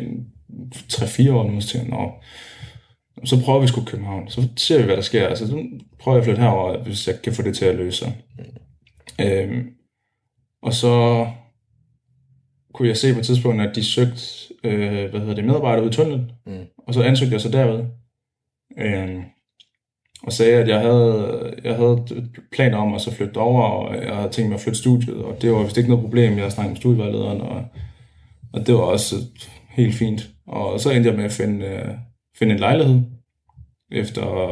[0.94, 2.12] 3-4 år nu, jeg, "Nå,
[3.26, 4.30] så prøver vi sgu København.
[4.30, 5.28] Så ser vi, hvad der sker.
[5.28, 5.64] Altså, så
[6.00, 8.14] prøver jeg at flytte herover, hvis jeg kan få det til at løse sig.
[9.22, 9.70] Øhm,
[10.62, 11.28] og så
[12.74, 14.22] kunne jeg se på et tidspunkt, at de søgte
[14.64, 16.32] øh, hvad hedder det, medarbejdere ud i tunnelen.
[16.46, 16.66] Mm.
[16.88, 17.86] Og så ansøgte jeg så derved.
[18.78, 19.22] Øhm,
[20.24, 22.05] og sagde, at jeg havde, jeg havde
[22.51, 25.41] planer om at så flytte over, og jeg havde tænkt mig at flytte studiet, og
[25.41, 26.38] det var vist ikke noget problem.
[26.38, 27.65] Jeg snakkede med studievejlederen, og,
[28.53, 29.15] og det var også
[29.69, 30.30] helt fint.
[30.47, 31.88] Og så endte jeg med at finde, øh,
[32.39, 33.01] finde en lejlighed,
[33.91, 34.51] efter,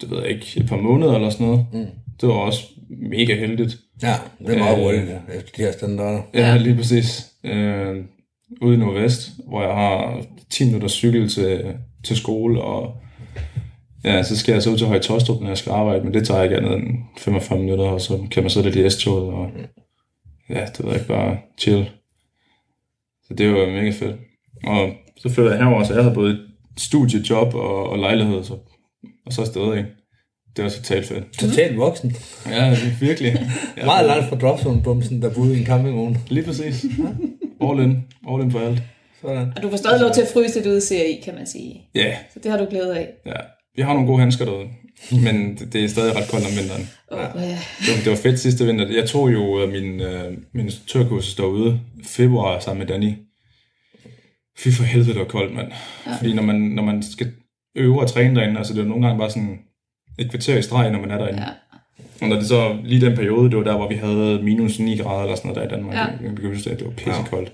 [0.00, 1.66] det ved jeg ikke, et par måneder eller sådan noget.
[1.72, 1.86] Mm.
[2.20, 3.76] Det var også mega heldigt.
[4.02, 6.22] Ja, det er meget Øh, hurtigt, ja, efter de her standarder.
[6.34, 6.56] Ja.
[6.56, 7.32] lige præcis.
[7.44, 8.04] Øh,
[8.62, 11.74] ude i Nordvest, hvor jeg har 10 minutter cykel til,
[12.06, 12.96] til skole, og
[14.04, 16.26] ja, så skal jeg så ud til Høje Tostrup, når jeg skal arbejde, men det
[16.26, 19.50] tager ikke andet end 45 minutter, og så kan man sidde lidt i S-toget, og
[20.48, 21.90] ja, det ved jeg ikke, bare chill.
[23.28, 24.16] Så det var mega fedt.
[24.64, 26.40] Og så flyttede jeg herover, så jeg havde både et
[26.76, 28.54] studiejob og, og lejlighed, så,
[29.26, 29.88] og så afsted, ikke?
[30.56, 31.38] Det var totalt fedt.
[31.38, 32.16] Totalt voksen.
[32.46, 33.32] Ja, virkelig.
[33.76, 36.18] Ja, Meget langt fra dropzone-bumsen, der boede i en campingvogn.
[36.28, 36.84] Lige præcis.
[37.60, 38.04] All in.
[38.28, 38.82] All in for alt.
[39.26, 39.52] Sådan.
[39.56, 41.82] Og du får stadig lov til at fryse lidt ude i CRI, kan man sige.
[41.94, 43.08] Ja, yeah, Så det har du glæde af.
[43.26, 43.32] ja.
[43.76, 44.68] Vi har nogle gode handsker derude.
[45.10, 46.88] Men det, er stadig ret koldt om vinteren.
[47.10, 47.58] Oh, ja.
[47.80, 48.86] Det var, det var fedt sidste vinter.
[48.88, 53.12] Jeg tog jo min, øh, min instruktørkursus derude i februar sammen med Danny.
[54.58, 55.72] Fy for helvede, det var koldt, mand.
[56.06, 56.16] Ja.
[56.16, 57.32] Fordi når man, når man skal
[57.76, 59.58] øve og træne derinde, altså det er nogle gange bare sådan
[60.18, 61.42] et kvarter i streg, når man er derinde.
[61.42, 61.48] Ja.
[62.20, 64.96] Og når det så lige den periode, det var der, hvor vi havde minus 9
[64.96, 65.94] grader eller sådan noget der i Danmark.
[65.94, 66.00] Ja.
[66.00, 66.06] Ja.
[66.28, 67.52] Jeg kan huske, at det var pissekoldt.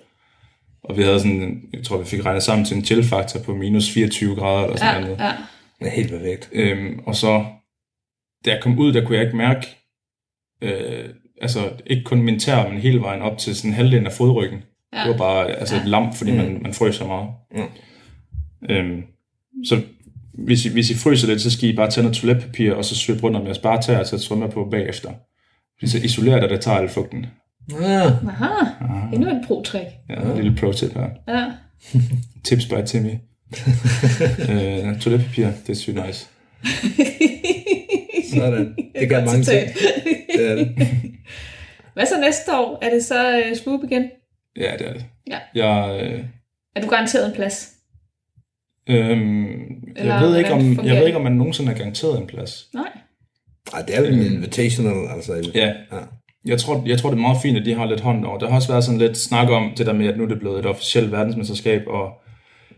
[0.85, 3.91] Og vi havde sådan, jeg tror, vi fik regnet sammen til en chill-faktor på minus
[3.91, 5.18] 24 grader eller sådan Ja, noget.
[5.18, 5.33] ja.
[5.80, 6.49] Det er helt perfekt.
[6.53, 7.45] Øhm, og så,
[8.45, 9.66] da jeg kom ud, der kunne jeg ikke mærke,
[10.62, 11.09] øh,
[11.43, 14.62] altså ikke kun min tær, men hele vejen op til sådan halvdelen af fodryggen.
[14.93, 15.01] Ja.
[15.01, 17.28] Det var bare altså, et lamp, fordi man, man frøs så meget.
[17.55, 18.70] Mm.
[18.70, 19.03] Øhm,
[19.64, 19.80] så
[20.35, 22.97] hvis I, hvis I fryser lidt, så skal I bare tage noget toiletpapir, og så
[22.97, 25.11] svøbe rundt om jeres bare tær til at svømme på bagefter.
[25.78, 27.26] Fordi så isolerer det, der tager al fugten.
[27.70, 28.02] Ja.
[28.28, 28.66] Aha,
[29.12, 29.90] endnu en pro-trick.
[30.08, 31.08] Ja, en lille pro-tip her.
[31.28, 31.52] Ja.
[32.44, 33.10] Tips by Timmy.
[34.50, 36.28] øh, toiletpapir, det er sygt nice.
[38.34, 38.76] Sådan.
[39.00, 39.68] Det gør mange ting.
[40.36, 40.76] Det er det.
[41.94, 42.78] Hvad så næste år?
[42.82, 44.10] Er det så uh, swoop igen?
[44.56, 45.04] Ja, det er det.
[45.26, 45.38] Ja.
[45.54, 46.24] Jeg, øh,
[46.76, 47.72] Er du garanteret en plads?
[48.88, 49.54] øhm,
[49.96, 52.26] Eller jeg, ved ikke, om, fungerer jeg ved ikke, om man nogensinde er garanteret en
[52.26, 52.66] plads.
[52.74, 52.88] Nej.
[53.74, 55.50] Ej, det er vel en invitational, altså.
[55.54, 55.66] Ja.
[55.66, 55.98] ja.
[56.45, 58.38] Jeg tror, jeg tror, det er meget fint, at de har lidt hånd over.
[58.38, 60.38] Der har også været sådan lidt snak om det der med, at nu er det
[60.38, 62.12] blevet et officielt verdensmesterskab, og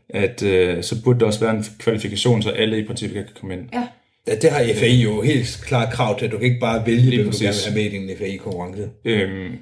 [0.09, 3.55] at øh, så burde der også være en kvalifikation, så alle i princippet kan komme
[3.55, 3.69] ind.
[3.73, 3.89] Ja.
[4.27, 4.35] ja.
[4.35, 6.31] det har FAI jo helt klart krav til.
[6.31, 8.91] Du kan ikke bare vælge, hvem du gerne vil have med i din FAI-konkurrence.
[9.05, 9.59] Øhm,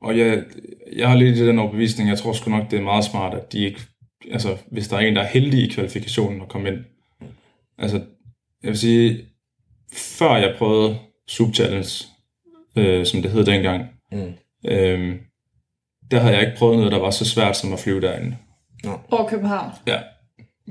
[0.00, 0.42] og jeg,
[0.96, 3.52] jeg har lidt i den overbevisning, jeg tror sgu nok, det er meget smart, at
[3.52, 3.80] de ikke,
[4.32, 6.78] altså hvis der er en, der er heldig i kvalifikationen at komme ind.
[7.78, 7.96] Altså,
[8.62, 9.18] jeg vil sige,
[9.92, 10.98] før jeg prøvede
[11.28, 12.04] Sub Challenge,
[12.76, 14.32] øh, som det hed dengang, Mm.
[14.70, 15.18] øhm,
[16.10, 18.36] der havde jeg ikke prøvet noget, der var så svært som at flyve derinde.
[19.10, 19.70] Over København.
[19.86, 19.98] Ja,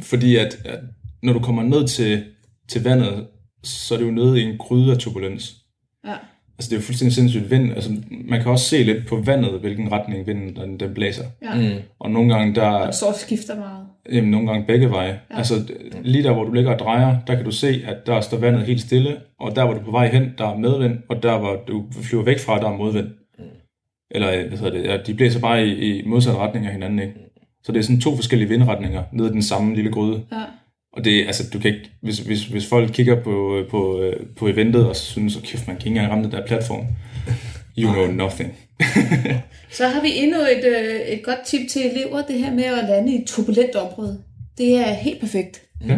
[0.01, 0.79] fordi at, at
[1.23, 2.25] når du kommer ned til,
[2.69, 3.27] til vandet,
[3.63, 5.55] så er det jo nede i en gryde af turbulens.
[6.05, 6.15] Ja.
[6.57, 7.73] Altså det er jo fuldstændig sindssygt vind.
[7.73, 11.25] Altså, man kan også se lidt på vandet, hvilken retning vinden den, den blæser.
[11.41, 11.55] Ja.
[11.75, 11.81] Mm.
[11.99, 13.80] Og nogle gange, der, Og så skifter meget.
[14.11, 15.19] Jamen, nogle gange begge veje.
[15.31, 15.37] Ja.
[15.37, 15.53] Altså
[16.03, 18.63] lige der, hvor du ligger og drejer, der kan du se, at der står vandet
[18.63, 19.17] helt stille.
[19.39, 20.99] Og der, hvor du er på vej hen, der er medvind.
[21.09, 23.07] Og der, hvor du flyver væk fra, der er modvind.
[24.11, 24.83] Eller hvad hedder det?
[24.83, 27.13] Ja, de blæser bare i, i modsatte retning af hinanden, ikke?
[27.63, 30.23] Så det er sådan to forskellige vindretninger ned i den samme lille gryde.
[30.31, 30.43] Ja.
[30.93, 34.47] Og det, altså, du kan ikke, hvis, hvis, hvis folk kigger på, på, øh, på
[34.47, 36.85] eventet og synes, at kæft, man kan ikke engang ramme den der platform.
[37.77, 38.53] You know nothing.
[39.77, 42.85] Så har vi endnu et, øh, et godt tip til elever, det her med at
[42.89, 44.21] lande i et turbulent område.
[44.57, 45.61] Det er helt perfekt.
[45.87, 45.97] Ja.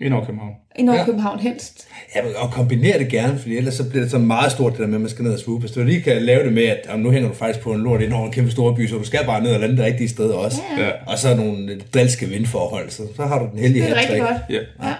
[0.00, 0.52] Ind over København.
[0.78, 1.04] I Nord Ja.
[1.04, 1.88] København helst.
[2.16, 4.80] Ja, men- og kombinere det gerne, fordi ellers så bliver det så meget stort, det
[4.80, 5.60] der med, at man skal ned og swoop.
[5.60, 7.80] Hvis du lige kan lave det med, at jamen, nu hænger du faktisk på en
[7.82, 9.84] lort ind over en kæmpe store by, så du skal bare ned og lande det
[9.84, 10.60] rigtige sted også.
[10.78, 10.90] Ja.
[11.06, 14.20] Og så nogle lidt drilske vindforhold, så, så har du den heldige Det er rigtig
[14.20, 14.36] godt.
[14.50, 14.88] Ja.
[14.88, 14.94] Ja.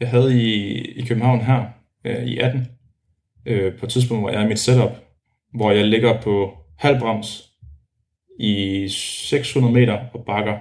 [0.00, 1.62] Jeg havde i, i København her,
[2.06, 2.66] øh, i 18,
[3.46, 4.90] øh, på et tidspunkt, hvor jeg er i mit setup,
[5.54, 7.50] hvor jeg ligger på halv brems
[8.40, 10.58] i 600 meter og bakker.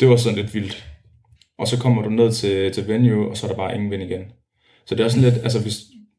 [0.00, 0.86] Det var sådan lidt vildt.
[1.58, 4.02] Og så kommer du ned til, til venue, og så er der bare ingen vind
[4.02, 4.22] igen.
[4.86, 5.76] Så det er sådan lidt, altså hvis,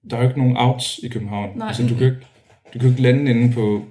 [0.09, 1.49] der er jo ikke nogen outs i København.
[1.57, 1.67] Nej.
[1.67, 2.25] Altså, du kan jo ikke,
[2.73, 3.83] du kan ikke lande inde på,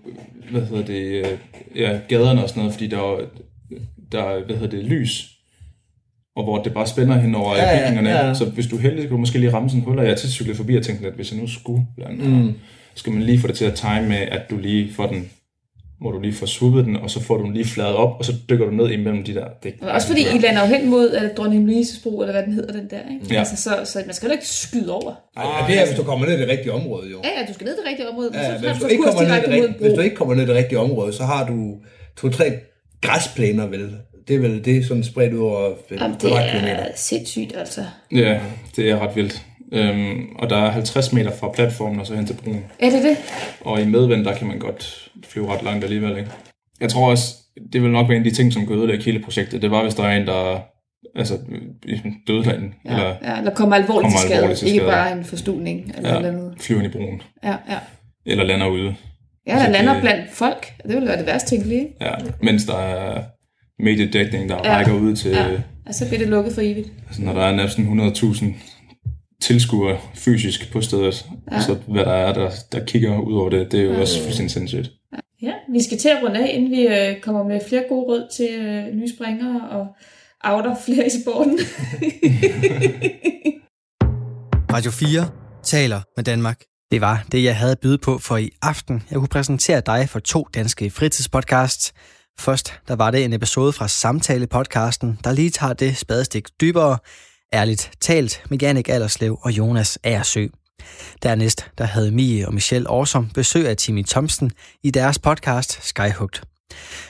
[0.50, 1.38] hvad hedder det, øh,
[1.76, 3.26] ja, gaderne og sådan noget, fordi der er,
[4.12, 5.30] der er, hvad hedder det, lys.
[6.36, 8.26] Og hvor det bare spænder hen over Ja, ja, ja, bygningerne.
[8.26, 8.34] ja.
[8.34, 10.12] Så hvis du er heldig, kan du måske lige ramme sådan en hul, og jeg
[10.12, 12.52] er tit cyklet forbi og tænkt, at hvis jeg nu skulle lande, mm.
[12.98, 15.30] Så skal man lige få det til at time med, at du lige får den,
[16.00, 18.24] hvor du lige får swoopet den, og så får du den lige fladet op, og
[18.24, 19.46] så dykker du ned imellem de der.
[19.62, 22.42] Det, Og Også fordi I lander jo hen mod uh, Dronning Louise's bro, eller hvad
[22.42, 23.00] den hedder, den der.
[23.14, 23.34] Ikke?
[23.34, 23.38] Ja.
[23.38, 25.12] Altså, så, så man skal jo ikke skyde over.
[25.36, 27.20] Ej, ja, det er, hvis du kommer ned i det rigtige område, jo.
[27.24, 28.90] Ja, ja, du skal ned til det rigtige område, Ja, så men hvis du du,
[28.90, 31.12] ikke kommer ned i det rigtige, hvis du ikke kommer ned i det rigtige område,
[31.12, 31.74] så har du
[32.16, 32.58] to-tre
[33.02, 33.90] græsplæner, vel?
[34.28, 36.74] Det er vel det, sådan spredt ud over Jamen, det kvadratkilometer.
[36.76, 37.84] er sindssygt, altså.
[38.12, 38.40] Ja,
[38.76, 39.42] det er ret vildt.
[39.72, 42.64] Øhm, og der er 50 meter fra platformen og så hen til broen.
[42.78, 43.16] Er det det?
[43.60, 46.30] Og i medvind, der kan man godt flyve ret langt alligevel, ikke?
[46.80, 47.34] Jeg tror også,
[47.72, 49.62] det vil nok være en af de ting, som kan ødelægge hele projektet.
[49.62, 50.60] Det var, hvis der er en, der
[51.16, 51.38] altså,
[52.26, 54.34] døde derinde, Ja, eller ja, eller kommer alvorligt Kommer til skade.
[54.34, 54.90] alvorligt til Ikke skade.
[54.90, 56.16] bare en forstuning eller ja.
[56.16, 56.54] eller andet.
[56.60, 57.78] flyver i broen, Ja, ja.
[58.26, 58.94] eller lander ude.
[59.46, 60.66] Ja, der Altså, lander det- blandt folk.
[60.86, 61.80] Det ville være det værste tænkelige.
[61.80, 61.94] ikke?
[62.00, 62.10] Ja,
[62.42, 63.22] mens der er
[63.82, 64.76] mediedækning, der Ja.
[64.76, 65.44] rækker ud til, Ja.
[65.86, 66.88] Og så bliver det lukket for evigt.
[67.06, 68.46] altså, når der er næsten 100.000
[69.42, 71.60] tilskuere fysisk på stedet, ja.
[71.60, 74.50] så hvad der er, der, der kigger ud over det, det er jo også fuldstændig
[74.50, 74.90] sindssygt.
[75.42, 78.28] Ja, vi skal til at runde af, inden vi øh, kommer med flere gode råd
[78.36, 79.86] til øh, nye springere og
[80.44, 81.58] outer flere i sporten.
[84.74, 85.30] Radio 4
[85.62, 86.62] taler med Danmark.
[86.90, 89.02] Det var det, jeg havde at byde på for i aften.
[89.10, 91.92] Jeg kunne præsentere dig for to danske fritidspodcasts.
[92.38, 96.98] Først der var det en episode fra Samtale-podcasten, der lige tager det spadestik dybere.
[97.52, 100.46] Ærligt talt med Jannik Allerslev og Jonas Aersø.
[101.22, 104.50] Dernæst der havde Mie og Michelle Årsom besøg af Timmy Thompson
[104.82, 106.42] i deres podcast Skyhugt.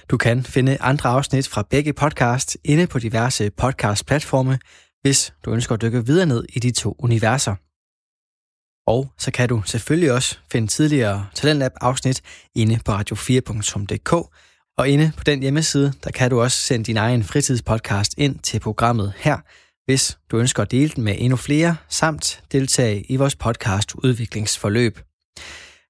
[0.09, 4.59] Du kan finde andre afsnit fra begge podcasts inde på diverse podcast-platforme,
[5.03, 7.55] hvis du ønsker at dykke videre ned i de to universer.
[8.91, 12.23] Og så kan du selvfølgelig også finde tidligere Talentlab-afsnit
[12.55, 14.13] inde på radio4.dk,
[14.79, 18.61] og inde på den hjemmeside, der kan du også sende din egen fritidspodcast ind til
[18.61, 19.39] programmet her,
[19.89, 24.99] hvis du ønsker at dele den med endnu flere, samt deltage i vores podcast udviklingsforløb.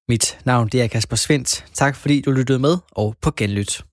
[0.09, 1.65] Mit navn det er Kasper Svendt.
[1.73, 3.88] Tak fordi du lyttede med, og på genlyt.